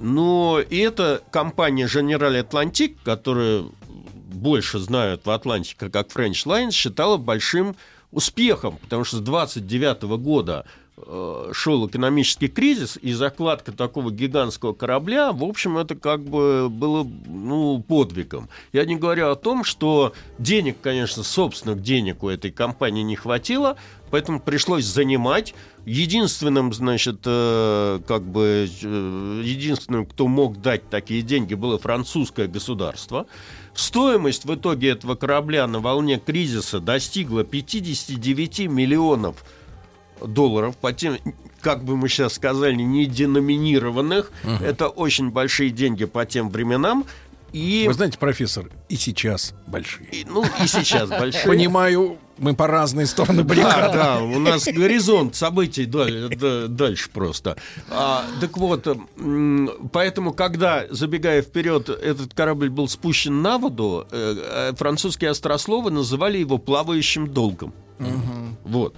но 0.00 0.60
и 0.60 0.78
эта 0.78 1.22
компания 1.30 1.86
General 1.86 2.40
Atlantic, 2.40 2.96
которая 3.04 3.64
больше 4.32 4.78
знают 4.78 5.26
в 5.26 5.30
Атлантике 5.30 5.90
как 5.90 6.08
French 6.08 6.46
Lines, 6.46 6.72
считала 6.72 7.16
большим 7.16 7.76
успехом, 8.10 8.76
потому 8.78 9.04
что 9.04 9.16
с 9.16 9.20
29 9.20 10.02
года 10.18 10.66
шел 11.52 11.86
экономический 11.86 12.48
кризис, 12.48 12.98
и 13.00 13.12
закладка 13.12 13.72
такого 13.72 14.10
гигантского 14.10 14.74
корабля, 14.74 15.32
в 15.32 15.42
общем, 15.42 15.78
это 15.78 15.94
как 15.94 16.22
бы 16.22 16.68
было 16.70 17.06
ну, 17.26 17.82
подвигом. 17.86 18.48
Я 18.72 18.84
не 18.84 18.96
говорю 18.96 19.30
о 19.30 19.34
том, 19.34 19.64
что 19.64 20.12
денег, 20.38 20.76
конечно, 20.82 21.22
собственных 21.22 21.82
денег 21.82 22.22
у 22.22 22.28
этой 22.28 22.50
компании 22.50 23.02
не 23.02 23.16
хватило, 23.16 23.76
поэтому 24.10 24.38
пришлось 24.40 24.84
занимать. 24.84 25.54
Единственным, 25.84 26.72
значит, 26.72 27.22
э, 27.24 28.00
как 28.06 28.22
бы, 28.22 28.68
э, 28.82 29.42
единственным, 29.44 30.06
кто 30.06 30.28
мог 30.28 30.60
дать 30.60 30.88
такие 30.90 31.22
деньги, 31.22 31.54
было 31.54 31.78
французское 31.78 32.46
государство. 32.46 33.26
Стоимость 33.74 34.44
в 34.44 34.54
итоге 34.54 34.90
этого 34.90 35.16
корабля 35.16 35.66
на 35.66 35.80
волне 35.80 36.20
кризиса 36.24 36.78
достигла 36.78 37.42
59 37.42 38.68
миллионов 38.68 39.32
долларов 39.32 39.44
по 40.80 40.92
тем, 40.92 41.16
как 41.60 41.84
бы 41.84 41.96
мы 41.96 42.08
сейчас 42.08 42.34
сказали, 42.34 42.74
не 42.74 43.06
деноминированных. 43.06 44.30
Это 44.60 44.88
очень 44.88 45.30
большие 45.30 45.70
деньги 45.70 46.04
по 46.04 46.24
тем 46.26 46.50
временам. 46.50 47.04
И, 47.52 47.84
Вы 47.86 47.92
знаете, 47.92 48.16
профессор, 48.16 48.70
и 48.88 48.96
сейчас 48.96 49.52
большие. 49.66 50.08
и, 50.10 50.24
ну, 50.24 50.42
и 50.42 50.66
сейчас 50.66 51.10
большие. 51.20 51.44
Понимаю, 51.46 52.16
мы 52.38 52.54
по 52.54 52.66
разные 52.66 53.04
стороны 53.04 53.42
Да, 53.42 53.48
баррикад. 53.48 53.92
да, 53.92 54.22
у 54.22 54.38
нас 54.38 54.64
горизонт 54.64 55.34
событий 55.36 55.84
даль- 55.84 56.34
да- 56.34 56.66
дальше 56.66 57.10
просто. 57.10 57.58
А, 57.90 58.24
так 58.40 58.56
вот, 58.56 58.86
поэтому, 59.92 60.32
когда, 60.32 60.86
забегая 60.88 61.42
вперед, 61.42 61.90
этот 61.90 62.32
корабль 62.32 62.70
был 62.70 62.88
спущен 62.88 63.42
на 63.42 63.58
воду, 63.58 64.06
э, 64.10 64.70
э, 64.70 64.74
французские 64.74 65.28
острословы 65.28 65.90
называли 65.90 66.38
его 66.38 66.56
плавающим 66.56 67.26
долгом. 67.28 67.74
Вот. 68.64 68.94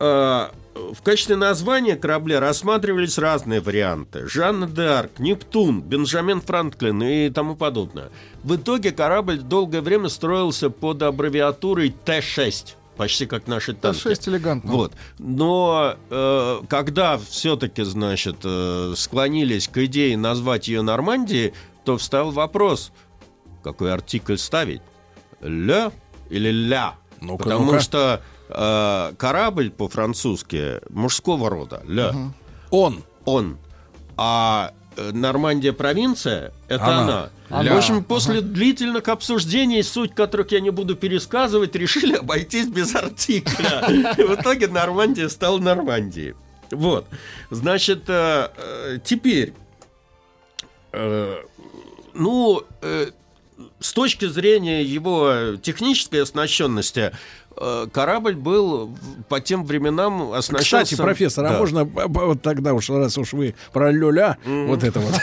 А, 0.00 0.52
В 0.92 1.02
качестве 1.02 1.36
названия 1.36 1.96
корабля 1.96 2.38
рассматривались 2.40 3.18
разные 3.18 3.60
варианты. 3.60 4.28
Жанна 4.28 4.66
д'Арк, 4.66 5.10
Нептун, 5.18 5.80
Бенджамин 5.82 6.40
Франклин 6.40 7.02
и 7.02 7.30
тому 7.30 7.56
подобное. 7.56 8.10
В 8.44 8.54
итоге 8.56 8.92
корабль 8.92 9.38
долгое 9.38 9.80
время 9.80 10.08
строился 10.08 10.70
под 10.70 11.02
аббревиатурой 11.02 11.90
Т-6, 12.04 12.74
почти 12.96 13.26
как 13.26 13.48
наши 13.48 13.74
танки. 13.74 14.02
Т-6 14.04 14.28
элегантно. 14.30 14.70
Вот. 14.72 14.92
Но 15.18 15.96
э, 16.10 16.60
когда 16.68 17.18
все-таки, 17.18 17.82
значит, 17.82 18.36
э, 18.44 18.94
склонились 18.96 19.66
к 19.66 19.78
идее 19.84 20.16
назвать 20.16 20.68
ее 20.68 20.82
Нормандией, 20.82 21.54
то 21.84 21.96
встал 21.98 22.30
вопрос, 22.30 22.92
какой 23.64 23.92
артикль 23.92 24.36
ставить? 24.36 24.82
Ле 25.40 25.90
или 26.30 26.50
ля? 26.50 26.94
Ну-ка, 27.20 27.42
Потому 27.44 27.64
ну-ка. 27.66 27.80
что 27.80 28.22
э, 28.48 29.12
корабль 29.16 29.70
по-французски 29.70 30.80
мужского 30.90 31.50
рода. 31.50 31.82
Ле. 31.86 32.12
Он. 32.70 33.02
Он. 33.24 33.58
А 34.16 34.72
э, 34.96 35.10
Нормандия 35.12 35.72
провинция 35.72 36.52
это 36.68 36.84
Она. 36.84 37.30
она. 37.50 37.62
Ля. 37.62 37.74
В 37.74 37.78
общем, 37.78 38.04
после 38.04 38.40
длительных 38.40 39.08
обсуждений, 39.08 39.82
суть 39.82 40.14
которых 40.14 40.52
я 40.52 40.60
не 40.60 40.70
буду 40.70 40.96
пересказывать, 40.96 41.74
решили 41.76 42.16
обойтись 42.18 42.66
без 42.66 42.94
артикля. 42.94 44.14
И 44.18 44.22
в 44.22 44.34
итоге 44.34 44.68
Нормандия 44.68 45.28
стала 45.28 45.58
Нормандией. 45.58 46.34
Вот. 46.70 47.06
Значит, 47.50 48.04
э, 48.08 48.98
теперь, 49.04 49.54
ну, 52.14 52.62
с 53.80 53.92
точки 53.92 54.26
зрения 54.26 54.82
его 54.82 55.56
технической 55.62 56.22
оснащенности, 56.22 57.12
корабль 57.92 58.34
был 58.34 58.90
по 59.28 59.40
тем 59.40 59.64
временам 59.64 60.32
оснащен... 60.32 60.64
Кстати, 60.64 60.94
профессор, 60.96 61.44
а 61.46 61.50
Да. 61.50 61.58
можно 61.58 61.84
б- 61.84 62.08
б- 62.08 62.24
вот 62.26 62.42
тогда 62.42 62.74
уж, 62.74 62.88
раз 62.90 63.16
уж 63.18 63.32
вы 63.32 63.54
про 63.72 63.90
люля, 63.90 64.38
вот 64.44 64.84
это 64.84 65.00
вот 65.00 65.14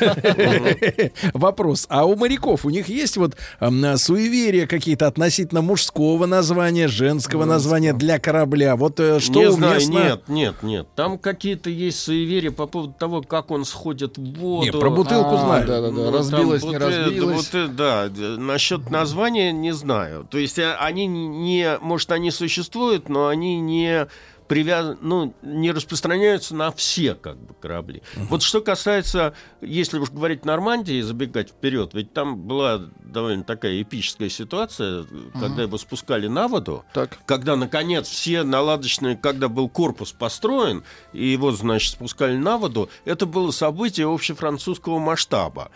вопрос. 1.34 1.86
А 1.90 2.06
у 2.06 2.16
моряков 2.16 2.66
у 2.66 2.70
них 2.70 2.88
есть 2.90 3.18
вот 3.18 3.36
м, 3.60 3.98
суеверия 3.98 4.68
какие-то 4.68 5.08
относительно 5.08 5.62
мужского 5.62 6.26
названия, 6.26 6.88
женского 6.88 7.46
названия 7.46 7.94
для 7.94 8.20
корабля? 8.20 8.76
Вот 8.76 9.00
э, 9.00 9.20
что 9.20 9.44
не 9.44 9.52
знаю, 9.52 9.74
уместно? 9.78 9.92
нет, 9.94 10.22
нет, 10.28 10.56
нет. 10.64 10.88
Там 10.96 11.18
какие-то 11.18 11.70
есть 11.70 12.00
суеверия 12.00 12.52
по 12.52 12.68
поводу 12.68 12.94
того, 12.98 13.22
как 13.22 13.52
он 13.52 13.66
сходит 13.66 14.18
в 14.18 14.40
воду. 14.40 14.66
Не, 14.66 14.72
про 14.72 14.90
бутылку 14.90 15.36
А, 15.36 15.38
знаю. 15.66 15.92
Ну, 15.94 16.12
разбилась, 16.12 16.62
там 16.62 16.72
не 16.72 16.78
разбилась. 16.78 17.50
да, 17.76 18.10
насчет 18.38 18.90
названия 18.90 19.52
не 19.52 19.74
знаю. 19.74 20.28
То 20.30 20.38
есть 20.38 20.60
а, 20.60 20.78
они 20.80 21.06
не, 21.08 21.78
может, 21.82 22.12
они 22.12 22.25
существуют, 22.32 23.10
но 23.10 23.28
они 23.28 23.60
не 23.60 24.08
привяз... 24.48 24.98
ну, 25.02 25.34
не 25.42 25.72
распространяются 25.72 26.56
на 26.56 26.72
все 26.72 27.16
как 27.16 27.38
бы, 27.38 27.54
корабли. 27.54 28.04
Uh-huh. 28.16 28.28
Вот 28.30 28.42
что 28.44 28.62
касается, 28.62 29.34
если 29.62 30.00
уж 30.00 30.12
говорить 30.12 30.46
Нормандии, 30.46 31.02
забегать 31.02 31.50
вперед, 31.50 31.94
ведь 31.94 32.14
там 32.14 32.38
была 32.38 32.90
довольно 33.04 33.44
такая 33.44 33.82
эпическая 33.82 34.30
ситуация, 34.30 35.04
uh-huh. 35.04 35.40
когда 35.40 35.64
его 35.64 35.78
спускали 35.78 36.28
на 36.28 36.48
воду, 36.48 36.86
так. 36.94 37.18
когда, 37.26 37.56
наконец, 37.56 38.08
все 38.08 38.44
наладочные, 38.44 39.16
когда 39.16 39.50
был 39.50 39.70
корпус 39.70 40.12
построен, 40.12 40.84
и 41.14 41.26
его, 41.26 41.52
значит, 41.52 41.94
спускали 41.94 42.38
на 42.38 42.58
воду, 42.58 42.90
это 43.06 43.26
было 43.26 43.52
событие 43.52 44.08
общефранцузского 44.08 45.00
масштаба 45.00 45.72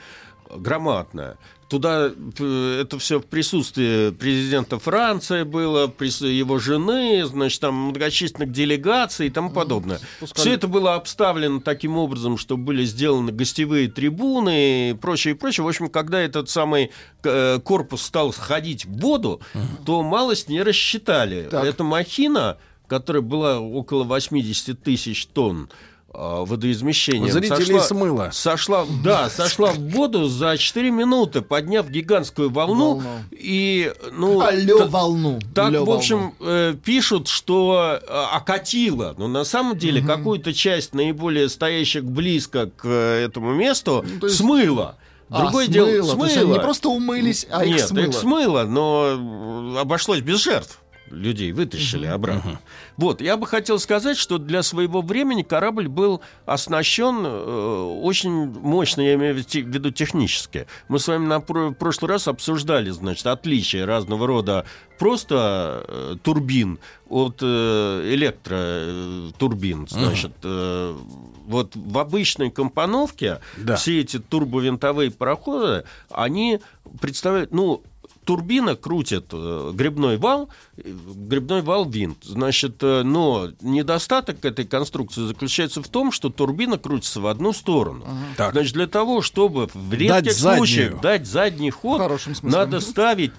громадное. 0.55 1.37
Туда 1.69 2.11
э, 2.39 2.81
это 2.81 2.97
все 2.97 3.19
в 3.19 3.27
присутствии 3.27 4.09
президента 4.09 4.79
Франции 4.79 5.43
было, 5.43 5.83
его 5.99 6.57
жены, 6.57 7.23
значит, 7.27 7.61
там 7.61 7.75
многочисленных 7.75 8.51
делегаций 8.51 9.27
и 9.27 9.29
тому 9.29 9.51
подобное. 9.51 9.99
Пускали. 10.19 10.41
Все 10.41 10.53
это 10.55 10.67
было 10.67 10.95
обставлено 10.95 11.59
таким 11.59 11.97
образом, 11.97 12.39
что 12.39 12.57
были 12.57 12.83
сделаны 12.85 13.31
гостевые 13.31 13.87
трибуны 13.87 14.89
и 14.89 14.93
прочее, 14.95 15.35
и 15.35 15.37
прочее. 15.37 15.63
В 15.63 15.67
общем, 15.67 15.89
когда 15.89 16.19
этот 16.19 16.49
самый 16.49 16.89
э, 17.23 17.59
корпус 17.63 18.01
стал 18.01 18.33
сходить 18.33 18.85
в 18.85 18.99
воду, 18.99 19.39
угу. 19.53 19.83
то 19.85 20.01
малость 20.01 20.49
не 20.49 20.63
рассчитали. 20.63 21.49
Так. 21.51 21.65
Эта 21.65 21.83
махина, 21.83 22.57
которая 22.87 23.21
была 23.21 23.59
около 23.59 24.05
80 24.05 24.81
тысяч 24.81 25.27
тонн, 25.27 25.69
водоизмещением. 26.13 27.31
Зрителей 27.31 27.65
сошла, 27.65 27.83
смыло. 27.83 28.29
Сошла, 28.33 28.85
да, 29.03 29.29
сошла 29.35 29.71
в 29.71 29.79
воду 29.89 30.27
за 30.27 30.57
4 30.57 30.91
минуты, 30.91 31.41
подняв 31.41 31.89
гигантскую 31.89 32.49
волну. 32.49 32.95
волну. 32.95 33.09
И, 33.31 33.91
ну, 34.11 34.41
Алло, 34.41 34.87
волну. 34.87 35.39
Так, 35.53 35.67
Алло, 35.73 35.85
в 35.85 35.91
общем, 35.91 36.33
э, 36.39 36.75
пишут, 36.83 37.27
что 37.27 37.99
э, 38.01 38.25
окатило. 38.31 39.15
Но 39.17 39.27
на 39.27 39.43
самом 39.43 39.77
деле 39.77 40.01
угу. 40.01 40.07
какую-то 40.07 40.53
часть 40.53 40.93
наиболее 40.93 41.49
стоящих 41.49 42.03
близко 42.05 42.67
к 42.67 42.85
э, 42.85 43.25
этому 43.25 43.53
месту 43.53 44.03
ну, 44.21 44.27
есть... 44.27 44.37
смыло. 44.37 44.97
А, 45.29 45.43
Другое 45.43 45.65
а, 45.65 45.67
дело, 45.67 45.87
смыло. 45.87 46.03
смыло. 46.03 46.17
То 46.17 46.25
есть 46.25 46.37
они 46.37 46.51
не 46.53 46.59
просто 46.59 46.89
умылись, 46.89 47.47
а 47.51 47.65
Нет, 47.65 47.77
их 47.77 47.85
смыло. 47.85 48.05
их 48.05 48.13
смыло, 48.15 48.63
но 48.63 49.77
обошлось 49.79 50.21
без 50.21 50.43
жертв 50.43 50.79
людей 51.09 51.51
вытащили 51.51 52.07
uh-huh. 52.07 52.13
обратно. 52.13 52.49
Uh-huh. 52.49 52.57
Вот, 52.97 53.21
я 53.21 53.37
бы 53.37 53.47
хотел 53.47 53.79
сказать, 53.79 54.17
что 54.17 54.37
для 54.37 54.63
своего 54.63 55.01
времени 55.01 55.43
корабль 55.43 55.87
был 55.87 56.21
оснащен 56.45 57.25
э, 57.25 57.99
очень 58.01 58.31
мощно, 58.31 59.01
я 59.01 59.15
имею 59.15 59.35
в 59.35 59.53
виду 59.53 59.91
технически. 59.91 60.67
Мы 60.87 60.99
с 60.99 61.07
вами 61.07 61.25
на 61.25 61.39
про- 61.39 61.71
прошлый 61.71 62.09
раз 62.09 62.27
обсуждали, 62.27 62.89
значит, 62.89 63.27
отличия 63.27 63.85
разного 63.85 64.27
рода 64.27 64.65
просто 64.99 65.85
э, 65.87 66.15
турбин 66.21 66.77
от 67.07 67.39
э, 67.41 68.13
электротурбин. 68.13 69.87
Значит, 69.89 70.33
э, 70.43 70.95
вот 71.47 71.75
в 71.75 71.97
обычной 71.97 72.51
компоновке 72.51 73.39
да. 73.57 73.77
все 73.77 74.01
эти 74.01 74.19
турбовинтовые 74.19 75.09
пароходы, 75.09 75.85
они 76.11 76.59
представляют, 77.01 77.51
ну, 77.51 77.81
турбина 78.29 78.75
крутит 78.75 79.29
э, 79.31 79.71
грибной 79.73 80.17
вал, 80.17 80.49
грибной 80.77 81.63
вал 81.63 81.89
винт. 81.89 82.23
Значит, 82.23 82.75
э, 82.83 83.01
но 83.01 83.49
недостаток 83.59 84.45
этой 84.45 84.65
конструкции 84.65 85.25
заключается 85.25 85.81
в 85.81 85.87
том, 85.87 86.11
что 86.11 86.29
турбина 86.29 86.77
крутится 86.77 87.21
в 87.21 87.25
одну 87.25 87.53
сторону. 87.53 88.05
Ага. 88.37 88.51
Значит, 88.51 88.73
для 88.73 88.85
того, 88.85 89.23
чтобы 89.23 89.67
в 89.73 89.91
редких 89.95 90.25
дать 90.25 90.37
случаях 90.37 90.91
заднюю. 90.91 91.01
дать 91.01 91.25
задний 91.25 91.71
ход, 91.71 92.21
надо 92.43 92.81
ставить 92.81 93.31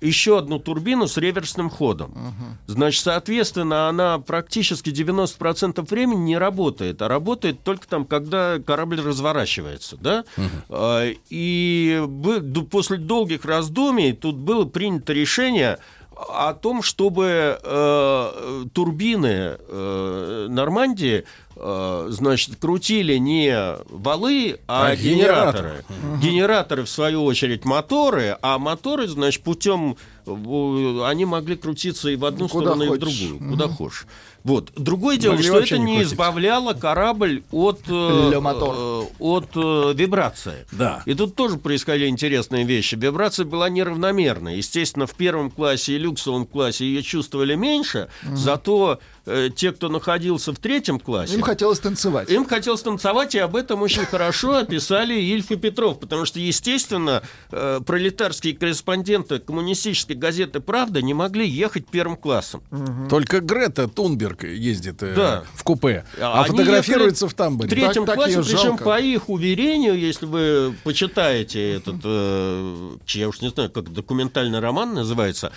еще 0.00 0.38
одну 0.38 0.58
турбину 0.58 1.08
с 1.08 1.16
реверсным 1.16 1.70
ходом. 1.70 2.10
Угу. 2.10 2.72
Значит, 2.72 3.02
соответственно, 3.02 3.88
она 3.88 4.18
практически 4.18 4.90
90% 4.90 5.88
времени 5.88 6.20
не 6.20 6.38
работает, 6.38 7.02
а 7.02 7.08
работает 7.08 7.62
только 7.62 7.86
там, 7.86 8.04
когда 8.04 8.58
корабль 8.58 9.00
разворачивается. 9.00 9.96
Да? 10.00 10.24
Угу. 10.36 11.16
И 11.30 12.02
после 12.70 12.96
долгих 12.98 13.44
раздумий 13.44 14.12
тут 14.12 14.36
было 14.36 14.64
принято 14.64 15.12
решение 15.12 15.78
о 16.16 16.54
том, 16.54 16.82
чтобы 16.82 17.58
э, 17.62 18.64
турбины 18.72 19.58
э, 19.58 20.46
Нормандии 20.48 21.24
э, 21.56 22.06
значит, 22.10 22.56
крутили 22.56 23.16
не 23.18 23.76
валы, 23.90 24.58
а, 24.66 24.88
а 24.88 24.96
генераторы. 24.96 25.84
Генераторы. 25.88 26.20
генераторы, 26.22 26.82
в 26.84 26.88
свою 26.88 27.24
очередь, 27.24 27.64
моторы, 27.66 28.38
а 28.40 28.58
моторы, 28.58 29.08
значит, 29.08 29.42
путем 29.42 29.96
они 30.26 31.24
могли 31.24 31.56
крутиться 31.56 32.08
и 32.08 32.16
в 32.16 32.24
одну 32.24 32.48
куда 32.48 32.72
сторону, 32.72 32.86
хочешь. 32.86 33.08
и 33.08 33.14
в 33.14 33.18
другую, 33.28 33.50
куда 33.50 33.66
угу. 33.66 33.74
хочешь. 33.74 34.06
Вот. 34.46 34.70
Другое 34.76 35.16
дело, 35.16 35.32
Могли 35.32 35.48
что 35.48 35.58
это 35.58 35.78
не, 35.78 35.96
не 35.96 36.02
избавляло 36.04 36.72
корабль 36.72 37.42
от, 37.50 37.80
э, 37.88 38.30
э, 38.32 39.02
от 39.18 39.48
э, 39.56 39.92
вибрации. 39.96 40.66
Да. 40.70 41.02
И 41.04 41.14
тут 41.14 41.34
тоже 41.34 41.56
происходили 41.56 42.06
интересные 42.06 42.64
вещи. 42.64 42.94
Вибрация 42.94 43.44
была 43.44 43.68
неравномерная. 43.68 44.54
Естественно, 44.54 45.08
в 45.08 45.16
первом 45.16 45.50
классе 45.50 45.94
и 45.94 45.98
люксовом 45.98 46.46
классе 46.46 46.84
ее 46.84 47.02
чувствовали 47.02 47.56
меньше, 47.56 48.08
угу. 48.22 48.36
зато 48.36 49.00
э, 49.26 49.50
те, 49.54 49.72
кто 49.72 49.88
находился 49.88 50.52
в 50.52 50.58
третьем 50.58 50.98
классе... 50.98 51.34
Им 51.34 51.42
хотелось 51.42 51.80
танцевать. 51.80 52.30
Им 52.30 52.46
хотелось 52.46 52.82
танцевать, 52.82 53.34
и 53.34 53.38
об 53.38 53.56
этом 53.56 53.82
очень 53.82 54.04
хорошо 54.04 54.58
описали 54.58 55.14
Ильф 55.14 55.50
и 55.50 55.56
Петров, 55.56 56.00
потому 56.00 56.24
что, 56.24 56.40
естественно, 56.40 57.22
э, 57.50 57.80
пролетарские 57.84 58.56
корреспонденты 58.56 59.38
коммунистической 59.38 60.16
газеты 60.16 60.60
«Правда» 60.60 61.02
не 61.02 61.14
могли 61.14 61.46
ехать 61.46 61.86
первым 61.88 62.16
классом. 62.16 62.62
Только 63.10 63.40
Грета 63.40 63.88
Тунберг 63.88 64.44
ездит 64.44 65.02
э, 65.02 65.14
да. 65.14 65.44
в 65.54 65.64
купе, 65.64 66.04
а 66.20 66.42
Они 66.42 66.56
фотографируется 66.56 67.28
в 67.28 67.34
тамбуре. 67.34 67.68
В 67.68 67.70
третьем 67.70 68.06
так, 68.06 68.16
классе, 68.16 68.42
причем 68.42 68.58
жалко. 68.58 68.84
по 68.84 69.00
их 69.00 69.28
уверению, 69.28 69.98
если 69.98 70.26
вы 70.26 70.74
почитаете 70.84 71.74
этот, 71.74 71.96
э, 72.04 72.96
я 73.08 73.28
уж 73.28 73.40
не 73.40 73.50
знаю, 73.50 73.70
как 73.70 73.92
документальный 73.92 74.60
роман 74.60 74.94
называется, 74.94 75.52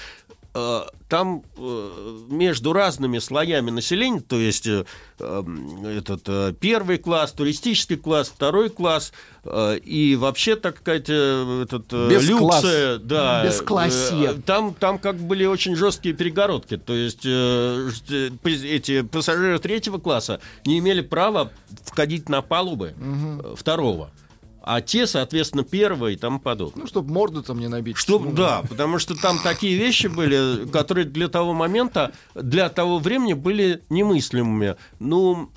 там 0.54 1.44
э, 1.58 2.18
между 2.30 2.74
разными 2.74 3.20
слоями 3.20 3.70
населения, 3.70 4.20
то 4.20 4.38
есть 4.38 4.68
э, 4.68 4.84
этот 5.20 6.58
первый 6.60 6.98
класс, 6.98 7.34
туристический 7.34 7.98
класс, 7.98 8.30
второй 8.30 8.70
класс 8.70 9.14
и 9.46 10.18
вообще, 10.20 10.56
так 10.56 10.78
сказать, 10.80 11.10
этот 11.10 11.92
люксы, 11.92 13.00
да, 13.00 13.46
Бесклассие. 13.46 14.34
Там, 14.46 14.74
там 14.74 15.00
как 15.00 15.18
были 15.18 15.46
очень 15.46 15.76
жесткие 15.76 16.14
перегородки, 16.14 16.78
то 16.78 16.94
есть 16.94 17.26
эти 17.26 19.02
пассажиры 19.02 19.60
третьего 19.60 19.98
класса 19.98 20.42
не 20.66 20.80
имели 20.80 21.02
права 21.02 21.52
входить 21.86 22.28
на 22.30 22.42
палубы 22.42 22.96
угу. 23.00 23.56
второго 23.56 24.12
а 24.62 24.82
те, 24.82 25.08
соответственно, 25.08 25.63
первые 25.63 26.15
и 26.15 26.17
тому 26.17 26.39
подобное. 26.39 26.82
Ну, 26.82 26.88
чтобы 26.88 27.12
морду 27.12 27.41
там 27.43 27.60
не 27.60 27.67
набить. 27.67 27.98
Чтоб, 27.98 28.24
ну, 28.24 28.32
да, 28.32 28.62
потому 28.67 29.00
что 29.00 29.15
там 29.15 29.39
такие 29.41 29.78
вещи 29.78 30.08
были, 30.08 30.67
которые 30.67 31.06
для 31.06 31.28
того 31.28 31.54
момента, 31.54 32.12
для 32.36 32.69
того 32.69 33.00
времени 33.00 33.34
были 33.34 33.84
немыслимыми. 33.89 34.76
Ну, 35.00 35.50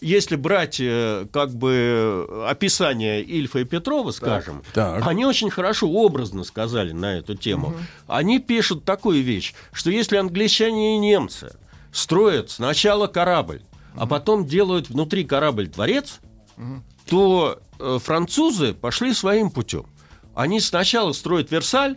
если 0.00 0.36
брать 0.36 0.80
э, 0.80 1.26
как 1.32 1.54
бы 1.54 2.26
описание 2.48 3.22
Ильфа 3.22 3.60
и 3.60 3.64
Петрова, 3.64 4.10
скажем, 4.10 4.62
так. 4.72 5.06
они 5.06 5.24
очень 5.26 5.50
хорошо 5.50 5.88
образно 5.88 6.44
сказали 6.44 6.92
на 6.92 7.18
эту 7.18 7.34
тему. 7.34 7.68
Угу. 7.68 7.76
Они 8.08 8.38
пишут 8.38 8.84
такую 8.84 9.22
вещь, 9.22 9.54
что 9.72 9.90
если 9.90 10.16
англичане 10.16 10.96
и 10.96 10.98
немцы 10.98 11.56
строят 11.92 12.50
сначала 12.50 13.06
корабль, 13.06 13.62
угу. 13.92 14.02
а 14.02 14.06
потом 14.06 14.46
делают 14.46 14.88
внутри 14.88 15.24
корабль 15.24 15.68
дворец, 15.68 16.20
угу. 16.56 16.82
то 17.08 17.60
французы 18.00 18.74
пошли 18.74 19.14
своим 19.14 19.50
путем. 19.50 19.86
Они 20.34 20.60
сначала 20.60 21.12
строят 21.12 21.50
Версаль, 21.50 21.96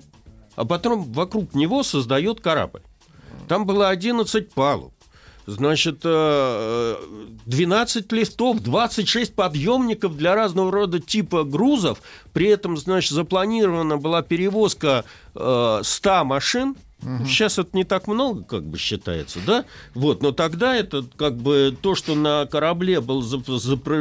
а 0.56 0.65
потом 0.65 1.12
вокруг 1.12 1.54
него 1.54 1.84
создают 1.84 2.41
корабль. 2.41 2.82
Там 3.48 3.65
было 3.65 3.89
11 3.89 4.54
палуб. 4.54 4.93
Значит, 5.46 6.04
12 6.04 6.06
э, 6.06 8.15
лифтов, 8.15 8.62
26 8.62 9.36
подъемников 9.36 10.15
для 10.15 10.36
разного 10.36 10.72
рода 10.72 11.02
типа 11.02 11.43
грузов. 11.43 12.02
При 12.32 12.48
этом, 12.48 12.78
значит, 12.78 13.12
запланирована 13.12 13.98
была 13.98 14.22
перевозка 14.22 15.04
100 15.34 15.82
э, 16.06 16.24
машин– 16.24 16.78
Угу. 17.03 17.25
Сейчас 17.25 17.59
это 17.59 17.75
не 17.75 17.83
так 17.83 18.07
много, 18.07 18.43
как 18.43 18.63
бы 18.63 18.77
считается, 18.77 19.39
да? 19.45 19.65
Вот, 19.93 20.21
но 20.21 20.31
тогда 20.31 20.75
это 20.75 21.05
как 21.17 21.37
бы 21.37 21.75
то, 21.81 21.95
что 21.95 22.15
на 22.15 22.45
корабле 22.45 23.01
был 23.01 23.21
запро 23.21 23.57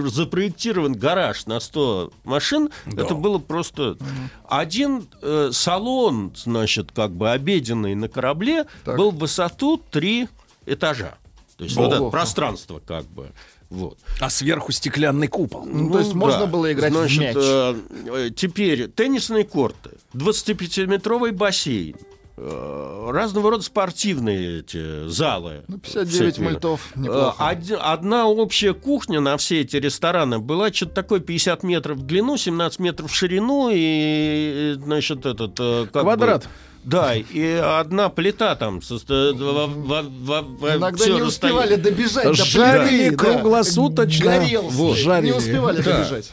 запроектирован 0.08 0.94
гараж 0.94 1.46
на 1.46 1.60
100 1.60 2.12
машин, 2.24 2.70
да. 2.86 3.02
это 3.02 3.14
было 3.14 3.38
просто 3.38 3.92
угу. 3.92 4.00
один 4.48 5.08
э, 5.20 5.50
салон, 5.52 6.32
значит, 6.36 6.92
как 6.92 7.12
бы 7.12 7.30
обеденный 7.30 7.94
на 7.94 8.08
корабле 8.08 8.66
так. 8.84 8.96
был 8.96 9.10
в 9.10 9.18
высоту 9.18 9.80
3 9.90 10.28
этажа. 10.66 11.16
То 11.56 11.64
есть 11.64 11.76
вот 11.76 11.92
это 11.92 12.08
пространство 12.08 12.80
как 12.84 13.04
бы. 13.06 13.30
Вот. 13.72 13.98
А 14.20 14.28
сверху 14.28 14.70
стеклянный 14.70 15.28
купол. 15.28 15.64
Ну, 15.64 15.90
то 15.90 16.00
есть 16.00 16.12
можно 16.12 16.46
было 16.46 16.70
играть 16.72 16.92
в 16.92 16.96
Значит, 16.96 17.20
мяч. 17.20 17.36
э, 17.38 17.74
э, 18.06 18.30
теперь 18.36 18.88
теннисные 18.88 19.44
корты, 19.44 19.92
25-метровый 20.12 21.32
бассейн, 21.32 21.96
разного 22.36 23.50
рода 23.50 23.62
спортивные 23.62 24.60
эти 24.60 25.06
залы. 25.08 25.64
Ну, 25.68 25.78
59 25.78 26.34
всякие. 26.34 26.50
мультов, 26.50 26.92
Э, 26.94 27.00
неплохо. 27.00 27.46
оди- 27.46 27.76
Одна 27.78 28.26
общая 28.26 28.72
кухня 28.72 29.20
на 29.20 29.36
все 29.36 29.60
эти 29.60 29.76
рестораны 29.76 30.38
была 30.38 30.72
что-то 30.72 30.94
такое 30.94 31.20
50 31.20 31.62
метров 31.62 31.98
в 31.98 32.06
длину, 32.06 32.36
17 32.36 32.78
метров 32.80 33.10
в 33.10 33.14
ширину 33.14 33.68
и, 33.70 34.74
э, 34.76 34.80
значит, 34.82 35.26
этот... 35.26 35.58
э, 35.60 35.86
как 35.92 36.02
Квадрат. 36.02 36.44
бы- 36.44 36.48
да, 36.84 37.14
и 37.14 37.52
одна 37.52 38.08
плита 38.08 38.56
там. 38.56 38.78
состо- 38.80 39.34
во- 39.34 39.66
во- 39.66 40.02
во- 40.02 40.42
во- 40.42 40.68
Иногда 40.70 40.88
не 40.88 41.20
расстояние. 41.20 41.24
успевали 41.24 41.74
добежать 41.76 42.24
до 42.26 42.34
Жарили 42.34 43.10
плиты, 43.10 43.16
да. 43.16 43.24
круглосуточно. 43.24 44.24
Горел, 44.24 44.62
Вот. 44.62 44.96
не 44.96 45.02
Жарили. 45.02 45.32
успевали 45.32 45.82
Да. 45.82 45.98
добежать. 45.98 46.32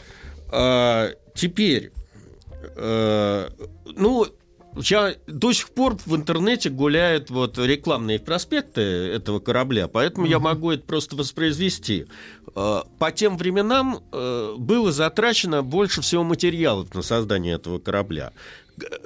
А, 0.50 1.10
теперь, 1.36 1.92
э, 2.76 3.48
ну, 3.96 4.26
я 4.84 5.14
до 5.26 5.52
сих 5.52 5.70
пор 5.70 5.96
в 6.06 6.14
интернете 6.16 6.70
гуляют 6.70 7.30
вот 7.30 7.58
рекламные 7.58 8.18
проспекты 8.18 8.80
этого 8.80 9.40
корабля, 9.40 9.88
поэтому 9.88 10.26
я 10.26 10.38
могу 10.38 10.70
это 10.70 10.84
просто 10.84 11.16
воспроизвести. 11.16 12.06
Э, 12.54 12.82
По 12.98 13.12
тем 13.12 13.36
временам 13.36 14.00
э, 14.12 14.54
было 14.58 14.92
затрачено 14.92 15.62
больше 15.62 16.00
всего 16.00 16.24
материалов 16.24 16.94
на 16.94 17.02
создание 17.02 17.54
этого 17.54 17.78
корабля. 17.78 18.32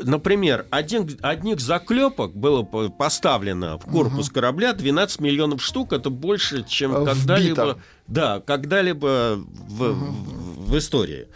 Например, 0.02 0.66
один, 0.70 1.08
одних 1.20 1.58
заклепок 1.60 2.34
было 2.36 2.62
по- 2.62 2.90
поставлено 2.90 3.76
в 3.78 3.84
корпус 3.90 4.30
корабля 4.30 4.72
12 4.72 5.20
миллионов 5.20 5.62
штук. 5.64 5.92
Это 5.92 6.10
больше, 6.10 6.64
чем 6.64 6.94
А, 6.94 7.04
когда-либо, 7.04 7.78
да, 8.06 8.40
когда-либо 8.40 9.36
в, 9.36 9.92
в- 9.92 10.43
в 10.64 10.78
истории. 10.78 11.28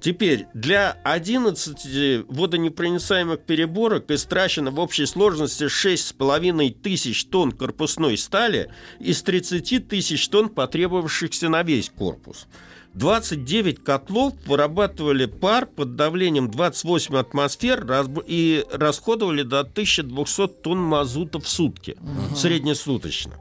Теперь 0.00 0.46
для 0.54 0.92
11 1.04 2.26
водонепроницаемых 2.28 3.40
переборок 3.40 4.10
истрачено 4.10 4.70
в 4.70 4.78
общей 4.78 5.06
сложности 5.06 5.64
6,5 5.64 6.70
тысяч 6.82 7.24
тонн 7.26 7.52
корпусной 7.52 8.18
стали 8.18 8.70
из 8.98 9.22
30 9.22 9.88
тысяч 9.88 10.28
тонн, 10.28 10.48
потребовавшихся 10.48 11.48
на 11.48 11.62
весь 11.62 11.90
корпус. 11.90 12.46
29 12.94 13.82
котлов 13.82 14.34
вырабатывали 14.46 15.24
пар 15.26 15.66
под 15.66 15.96
давлением 15.96 16.50
28 16.50 17.16
атмосфер 17.16 17.86
и 18.26 18.64
расходовали 18.70 19.42
до 19.42 19.60
1200 19.60 20.48
тонн 20.48 20.78
мазута 20.78 21.40
в 21.40 21.48
сутки, 21.48 21.96
среднесуточно. 22.36 23.32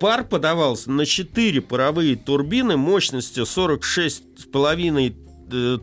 Пар 0.00 0.24
подавался 0.24 0.90
на 0.90 1.04
4 1.04 1.60
паровые 1.60 2.16
турбины 2.16 2.78
мощностью 2.78 3.44
46,5 3.44 5.10
э, 5.10 5.29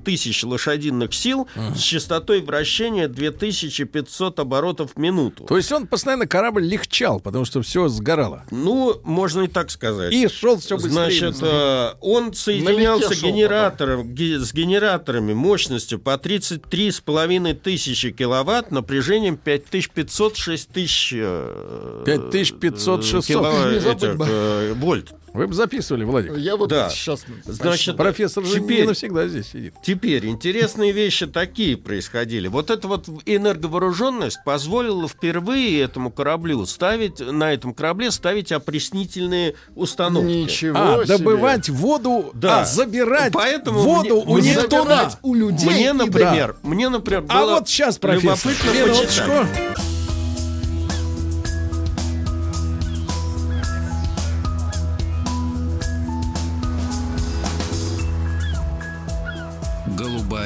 тысяч 0.03 0.43
лошадиных 0.43 1.13
сил 1.13 1.47
с 1.75 1.79
частотой 1.79 2.41
вращения 2.41 3.07
2500 3.07 4.39
оборотов 4.39 4.91
в 4.95 4.99
минуту. 4.99 5.45
То 5.45 5.57
есть 5.57 5.71
он 5.71 5.87
постоянно 5.87 6.27
корабль 6.27 6.63
легчал, 6.65 7.19
потому 7.19 7.45
что 7.45 7.61
все 7.61 7.87
сгорало. 7.87 8.43
Ну, 8.51 8.99
можно 9.03 9.41
и 9.43 9.47
так 9.47 9.69
сказать. 9.71 10.13
И 10.13 10.27
шел 10.27 10.57
все 10.57 10.75
быстрее. 10.75 10.91
Значит, 10.91 11.29
быстрее. 11.31 11.49
э, 11.51 11.93
он 12.01 12.33
соединялся 12.33 13.13
шел 13.13 13.29
генератором, 13.29 14.13
ге- 14.13 14.39
с 14.39 14.53
генераторами 14.53 15.33
мощностью 15.33 15.99
по 15.99 16.15
33,5 16.17 17.53
тысячи 17.55 18.11
киловатт 18.11 18.71
напряжением 18.71 19.37
5500-6000 19.43 21.19
э, 21.21 22.03
5500, 22.05 23.03
600. 23.05 23.25
киловатт- 23.29 23.73
Не 23.73 23.79
забыть 23.79 24.03
этих, 24.03 24.17
бы. 24.17 24.25
э, 24.29 24.73
вольт. 24.73 25.13
Вы 25.33 25.45
бы 25.47 25.53
записывали, 25.53 26.03
Владик. 26.03 26.35
Я 26.37 26.55
вот 26.55 26.69
Да. 26.69 26.89
сейчас... 26.89 27.23
Значит, 27.45 27.95
Профессор 27.97 28.43
же 28.43 28.59
не 28.59 28.65
теперь- 28.67 28.87
навсегда 28.87 29.27
здесь 29.27 29.53
сидит. 29.57 29.73
Теперь 29.81 30.25
интересные 30.27 30.91
вещи 30.91 31.25
такие 31.27 31.77
происходили. 31.77 32.47
Вот 32.47 32.69
эта 32.69 32.87
вот 32.87 33.07
энерговооруженность 33.25 34.39
позволила 34.45 35.07
впервые 35.07 35.81
этому 35.81 36.11
кораблю 36.11 36.65
ставить, 36.65 37.19
на 37.19 37.53
этом 37.53 37.73
корабле 37.73 38.11
ставить 38.11 38.51
опреснительные 38.51 39.55
установки. 39.75 40.27
Ничего 40.27 40.77
А, 40.77 41.05
себе. 41.05 41.17
добывать 41.17 41.69
воду, 41.69 42.31
Да. 42.33 42.61
а, 42.61 42.65
забирать 42.65 43.33
Поэтому 43.33 43.79
воду 43.79 44.21
мне- 44.23 44.33
у 44.35 44.37
мне 44.37 44.51
Нептуна. 44.51 44.81
Забирать 44.83 45.17
у 45.21 45.33
людей. 45.33 45.69
Мне, 45.69 45.93
например, 45.93 46.55
мне, 46.63 46.89
например, 46.89 47.25
А 47.29 47.41
было 47.41 47.51
вот 47.55 47.69
сейчас, 47.69 47.97
профессор, 47.97 48.51
любопытно 48.51 48.93
почитать. 48.93 49.96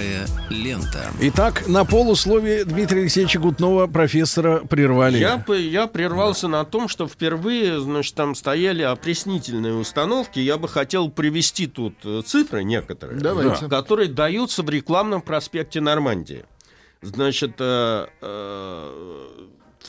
Голубая 0.02 0.28
лента. 0.50 1.12
Итак, 1.20 1.68
на 1.68 1.86
полусловие 1.86 2.66
Дмитрия 2.66 3.02
Алексеевича 3.02 3.40
Гутнова 3.40 3.88
профессора 3.88 4.60
прервали. 4.60 5.18
Я, 5.18 5.44
я 5.56 5.88
прервался 5.88 6.48
на 6.48 6.64
том, 6.66 6.88
что 6.88 7.08
впервые, 7.08 7.80
значит, 7.80 8.16
там 8.16 8.34
стояли 8.36 8.82
опреснительные 8.82 9.74
установки. 9.74 10.40
Я 10.40 10.58
бы 10.58 10.68
хотел 10.68 11.10
привести 11.10 11.68
тут 11.68 11.94
э, 12.04 12.22
цифры 12.26 12.64
некоторые, 12.64 13.20
Давайте. 13.20 13.68
которые 13.68 14.10
даются 14.10 14.64
в 14.64 14.70
рекламном 14.70 15.22
проспекте 15.22 15.82
Нормандии. 15.82 16.46
Значит, 17.02 17.56
э, 17.60 18.08
э, 18.22 19.28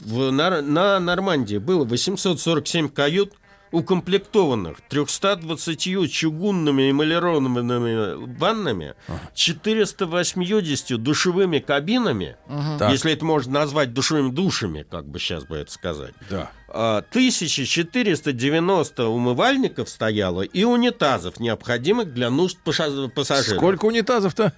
в 0.01 0.31
Нор- 0.31 0.63
на 0.63 1.01
Нормандии 1.01 1.59
было 1.59 1.85
847 1.85 2.89
кают, 2.89 3.33
укомплектованных 3.73 4.81
320 4.89 6.11
чугунными 6.13 6.91
эмалированными 6.91 8.37
ваннами, 8.39 8.95
480 9.35 11.03
душевыми 11.03 11.59
кабинами, 11.59 12.37
Так. 12.79 12.93
если 12.93 13.13
это 13.13 13.25
можно 13.25 13.53
назвать 13.61 13.93
душевыми 13.93 14.31
душами, 14.31 14.85
как 14.89 15.07
бы 15.07 15.19
сейчас 15.19 15.45
бы 15.45 15.57
это 15.57 15.73
сказать. 15.73 16.15
Да. 16.31 16.51
А, 16.69 17.03
1490 17.11 19.07
умывальников 19.09 19.89
стояло 19.89 20.43
и 20.43 20.65
унитазов, 20.65 21.41
необходимых 21.41 22.13
для 22.13 22.31
нужд 22.31 22.59
пассажиров. 22.59 23.57
Сколько 23.59 23.87
унитазов-то? 23.87 24.53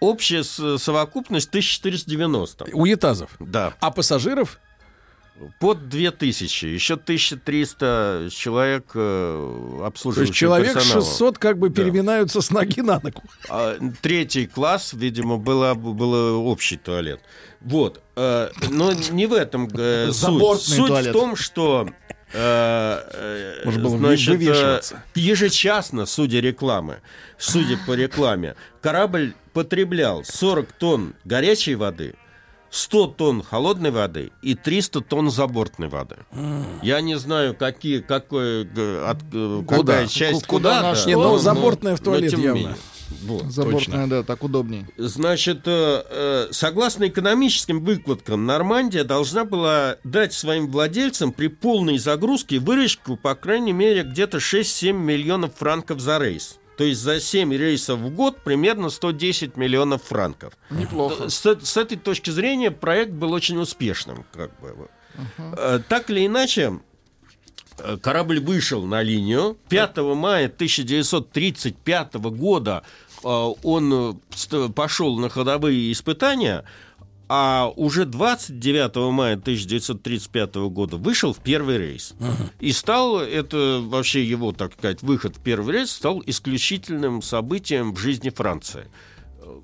Общая 0.00 0.42
совокупность 0.44 1.48
1490. 1.48 2.66
Унитазов. 2.72 3.30
Да, 3.40 3.74
А 3.80 3.90
пассажиров? 3.90 4.58
Под 5.58 5.88
2000. 5.88 6.66
Еще 6.66 6.94
1300 6.94 8.28
человек 8.30 8.84
э, 8.94 9.76
То 9.78 9.86
обслуживающего 9.86 10.30
есть 10.30 10.38
человек 10.38 10.74
персонала. 10.74 11.04
600 11.04 11.38
как 11.38 11.58
бы 11.58 11.68
Да. 11.68 11.82
переминаются 11.82 12.40
с 12.40 12.50
ноги 12.50 12.80
на 12.80 13.00
ногу. 13.00 13.22
А, 13.48 13.76
Третий 14.02 14.46
класс, 14.46 14.92
видимо, 14.92 15.38
было, 15.38 15.74
было 15.74 16.36
общий 16.36 16.76
туалет. 16.76 17.20
Вот. 17.60 18.00
э, 18.16 18.50
Но 18.70 18.92
не 18.92 19.26
в 19.26 19.32
этом 19.32 19.68
э, 19.74 20.10
суть. 20.12 20.60
Суть 20.62 20.86
туалет. 20.86 21.10
в 21.10 21.12
том, 21.12 21.36
что 21.36 21.88
э, 22.32 23.00
э, 23.12 23.62
Можно 23.64 23.82
было 23.82 23.98
значит, 23.98 24.28
э, 24.28 24.32
вывешиваться. 24.32 25.02
ежечасно, 25.14 26.06
судя 26.06 26.40
рекламы, 26.40 27.00
судя 27.38 27.78
по 27.86 27.94
рекламе, 27.94 28.54
корабль 28.80 29.34
потреблял 29.52 30.24
40 30.24 30.72
тонн 30.72 31.14
горячей 31.24 31.74
воды, 31.74 32.14
100 32.72 33.06
тонн 33.08 33.42
холодной 33.42 33.90
воды 33.90 34.32
и 34.40 34.54
300 34.54 35.02
тонн 35.02 35.30
забортной 35.30 35.88
воды. 35.88 36.16
Я 36.82 37.02
не 37.02 37.18
знаю, 37.18 37.54
какие, 37.54 38.00
какой, 38.00 38.62
от, 38.62 39.18
Куда? 39.66 39.92
какая 39.92 40.06
часть 40.06 40.46
Куда 40.46 40.80
куда, 40.80 40.94
да? 40.94 41.06
Не, 41.06 41.14
ну, 41.16 41.22
но- 41.22 41.38
забортная 41.38 41.96
в 41.96 42.00
но 42.00 42.04
туалет 42.04 42.32
не 42.34 42.42
явно. 42.44 42.58
менее. 42.58 42.76
Вот. 43.24 43.44
Забортная, 43.52 44.06
да, 44.06 44.22
так 44.22 44.42
удобней. 44.42 44.86
Значит, 44.96 45.60
э, 45.66 46.02
э, 46.08 46.48
согласно 46.50 47.08
экономическим 47.08 47.84
выкладкам, 47.84 48.46
Нормандия 48.46 49.04
должна 49.04 49.44
была 49.44 49.96
дать 50.02 50.32
своим 50.32 50.70
владельцам 50.70 51.30
при 51.32 51.48
полной 51.48 51.98
загрузке 51.98 52.58
выручку, 52.58 53.18
по 53.18 53.34
крайней 53.34 53.74
мере, 53.74 54.02
где-то 54.02 54.38
6-7 54.38 54.92
миллионов 54.94 55.54
франков 55.56 56.00
за 56.00 56.18
рейс. 56.18 56.58
То 56.76 56.84
есть 56.84 57.00
за 57.00 57.20
7 57.20 57.52
рейсов 57.54 58.00
в 58.00 58.10
год 58.14 58.38
примерно 58.42 58.90
110 58.90 59.56
миллионов 59.56 60.02
франков. 60.02 60.54
Неплохо. 60.70 61.28
С, 61.28 61.44
с 61.44 61.76
этой 61.76 61.98
точки 61.98 62.30
зрения 62.30 62.70
проект 62.70 63.12
был 63.12 63.32
очень 63.32 63.58
успешным. 63.58 64.24
Как 64.32 64.58
бы. 64.60 64.88
Э, 65.38 65.80
Так 65.88 66.10
или 66.10 66.26
иначе, 66.26 66.80
э, 67.78 67.96
корабль 67.98 68.40
вышел 68.40 68.84
на 68.86 69.02
линию. 69.02 69.56
5 69.68 69.96
мая 69.98 70.46
1935 70.46 72.14
года 72.14 72.82
э, 73.22 73.28
он 73.28 74.20
пошел 74.74 75.18
на 75.18 75.28
ходовые 75.28 75.92
испытания, 75.92 76.64
а 77.28 77.72
уже 77.76 78.04
29 78.04 79.12
мая 79.12 79.34
1935 79.34 80.54
года 80.70 80.96
вышел 80.96 81.32
в 81.32 81.38
первый 81.38 81.78
рейс. 81.78 82.14
И 82.60 82.72
стал, 82.72 83.20
это 83.20 83.80
вообще 83.82 84.22
его, 84.24 84.52
так 84.52 84.74
сказать, 84.74 85.02
выход 85.02 85.36
в 85.36 85.40
первый 85.40 85.74
рейс 85.74 85.90
стал 85.90 86.22
исключительным 86.26 87.22
событием 87.22 87.94
в 87.94 87.98
жизни 87.98 88.30
Франции. 88.30 88.88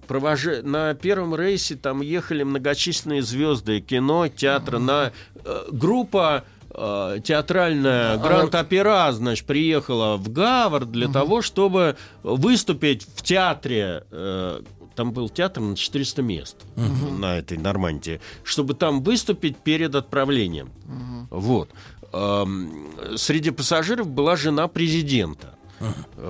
Провожа... 0.06 0.62
На 0.62 0.94
первом 0.94 1.34
рейсе 1.34 1.76
там 1.76 2.00
ехали 2.00 2.42
многочисленные 2.42 3.22
звезды 3.22 3.80
кино, 3.80 4.28
театра. 4.28 4.78
На... 4.78 5.12
э, 5.44 5.64
Группа 5.70 6.44
э, 6.70 7.18
театральная 7.22 8.16
Гранд-Опера, 8.16 9.12
значит, 9.12 9.46
приехала 9.46 10.16
в 10.16 10.30
Гавр 10.30 10.84
для 10.84 11.08
того, 11.08 11.42
чтобы 11.42 11.96
выступить 12.22 13.06
в 13.14 13.22
театре. 13.22 14.04
э, 14.10 14.60
там 14.98 15.12
был 15.12 15.28
театр 15.28 15.62
на 15.62 15.76
400 15.76 16.22
мест 16.22 16.56
на 17.20 17.38
этой 17.38 17.56
Нормандии, 17.56 18.20
чтобы 18.42 18.74
там 18.74 19.00
выступить 19.04 19.56
перед 19.56 19.94
отправлением. 19.94 20.70
Вот. 21.30 21.70
Эм, 22.12 22.88
Среди 23.16 23.50
пассажиров 23.50 24.08
была 24.08 24.34
жена 24.34 24.66
президента. 24.66 25.54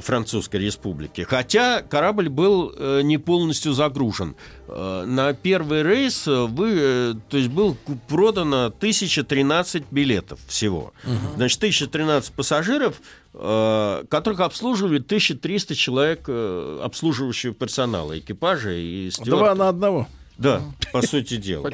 Французской 0.01 0.57
республики. 0.57 1.23
Хотя 1.23 1.83
корабль 1.83 2.29
был 2.29 2.73
э, 2.77 3.01
не 3.03 3.19
полностью 3.19 3.73
загружен. 3.73 4.37
Э, 4.69 5.05
на 5.07 5.33
первый 5.33 5.83
рейс 5.83 6.27
э, 6.29 6.47
вы, 6.47 6.71
э, 6.77 7.15
то 7.29 7.37
есть 7.37 7.49
был 7.49 7.77
продано 8.09 8.67
1013 8.67 9.85
билетов 9.91 10.39
всего. 10.47 10.93
Значит, 11.37 11.59
1013 11.59 12.33
пассажиров, 12.33 13.01
которых 13.33 14.41
обслуживали 14.41 14.99
1300 14.99 15.75
человек 15.75 16.29
обслуживающего 16.29 17.55
персонала, 17.55 18.19
экипажа 18.19 18.73
и 18.73 19.11
Два 19.11 19.25
стюардов. 19.25 19.59
на 19.59 19.69
одного. 19.69 20.09
Да, 20.39 20.63
по 20.93 21.03
сути 21.03 21.37
дела. 21.37 21.71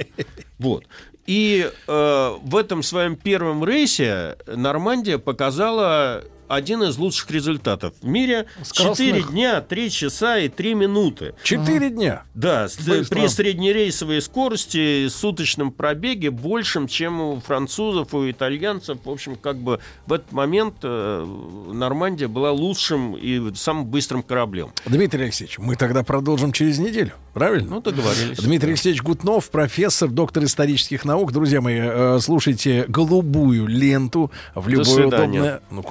Вот. 0.58 0.84
И 1.26 1.70
э, 1.86 2.36
в 2.42 2.56
этом 2.56 2.82
своем 2.82 3.16
первом 3.16 3.64
рейсе 3.64 4.36
Нормандия 4.46 5.18
показала 5.18 6.22
один 6.48 6.82
из 6.82 6.96
лучших 6.98 7.30
результатов 7.30 7.94
в 8.00 8.06
мире. 8.06 8.46
Скоростных. 8.62 9.08
4 9.08 9.22
дня, 9.24 9.60
3 9.60 9.90
часа 9.90 10.38
и 10.38 10.48
3 10.48 10.74
минуты. 10.74 11.34
Четыре 11.42 11.90
дня. 11.90 12.24
Да, 12.34 12.64
Быстро. 12.64 13.04
при 13.04 13.26
среднерейсовой 13.28 14.20
скорости, 14.22 15.08
суточном 15.08 15.72
пробеге 15.72 16.30
большим, 16.30 16.88
чем 16.88 17.20
у 17.20 17.40
французов, 17.40 18.14
у 18.14 18.30
итальянцев. 18.30 18.98
В 19.04 19.10
общем, 19.10 19.36
как 19.36 19.56
бы 19.56 19.80
в 20.06 20.12
этот 20.12 20.32
момент 20.32 20.76
э, 20.82 21.26
Нормандия 21.72 22.28
была 22.28 22.52
лучшим 22.52 23.16
и 23.16 23.54
самым 23.54 23.86
быстрым 23.86 24.22
кораблем. 24.22 24.70
Дмитрий 24.86 25.24
Алексеевич, 25.24 25.58
мы 25.58 25.76
тогда 25.76 26.02
продолжим 26.02 26.52
через 26.52 26.78
неделю, 26.78 27.12
правильно? 27.32 27.70
Ну, 27.70 27.80
договорились. 27.80 28.38
Дмитрий 28.38 28.70
Алексеевич 28.70 29.02
Гутнов, 29.02 29.50
профессор, 29.50 30.08
доктор 30.10 30.44
исторических 30.44 31.04
наук. 31.04 31.32
Друзья 31.32 31.60
мои, 31.60 31.78
э, 31.80 32.18
слушайте 32.20 32.84
голубую 32.88 33.66
ленту 33.66 34.30
в 34.54 34.68
любое 34.68 35.06
удобное... 35.06 35.60
Ну, 35.70 35.82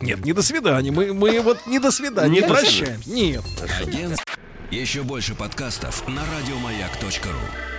нет, 0.00 0.24
не 0.24 0.32
до 0.32 0.42
свидания. 0.42 0.90
Мы, 0.90 1.12
мы 1.12 1.40
вот 1.40 1.66
не 1.66 1.78
до 1.78 1.90
свидания. 1.90 2.30
Не 2.30 2.40
Не 2.40 2.46
до 2.46 2.54
прощаем. 2.54 3.00
Нет. 3.06 3.44
Агент. 3.80 4.18
Еще 4.70 5.02
больше 5.02 5.34
подкастов 5.34 6.06
на 6.08 6.22
радиомаяк.ру. 6.36 7.77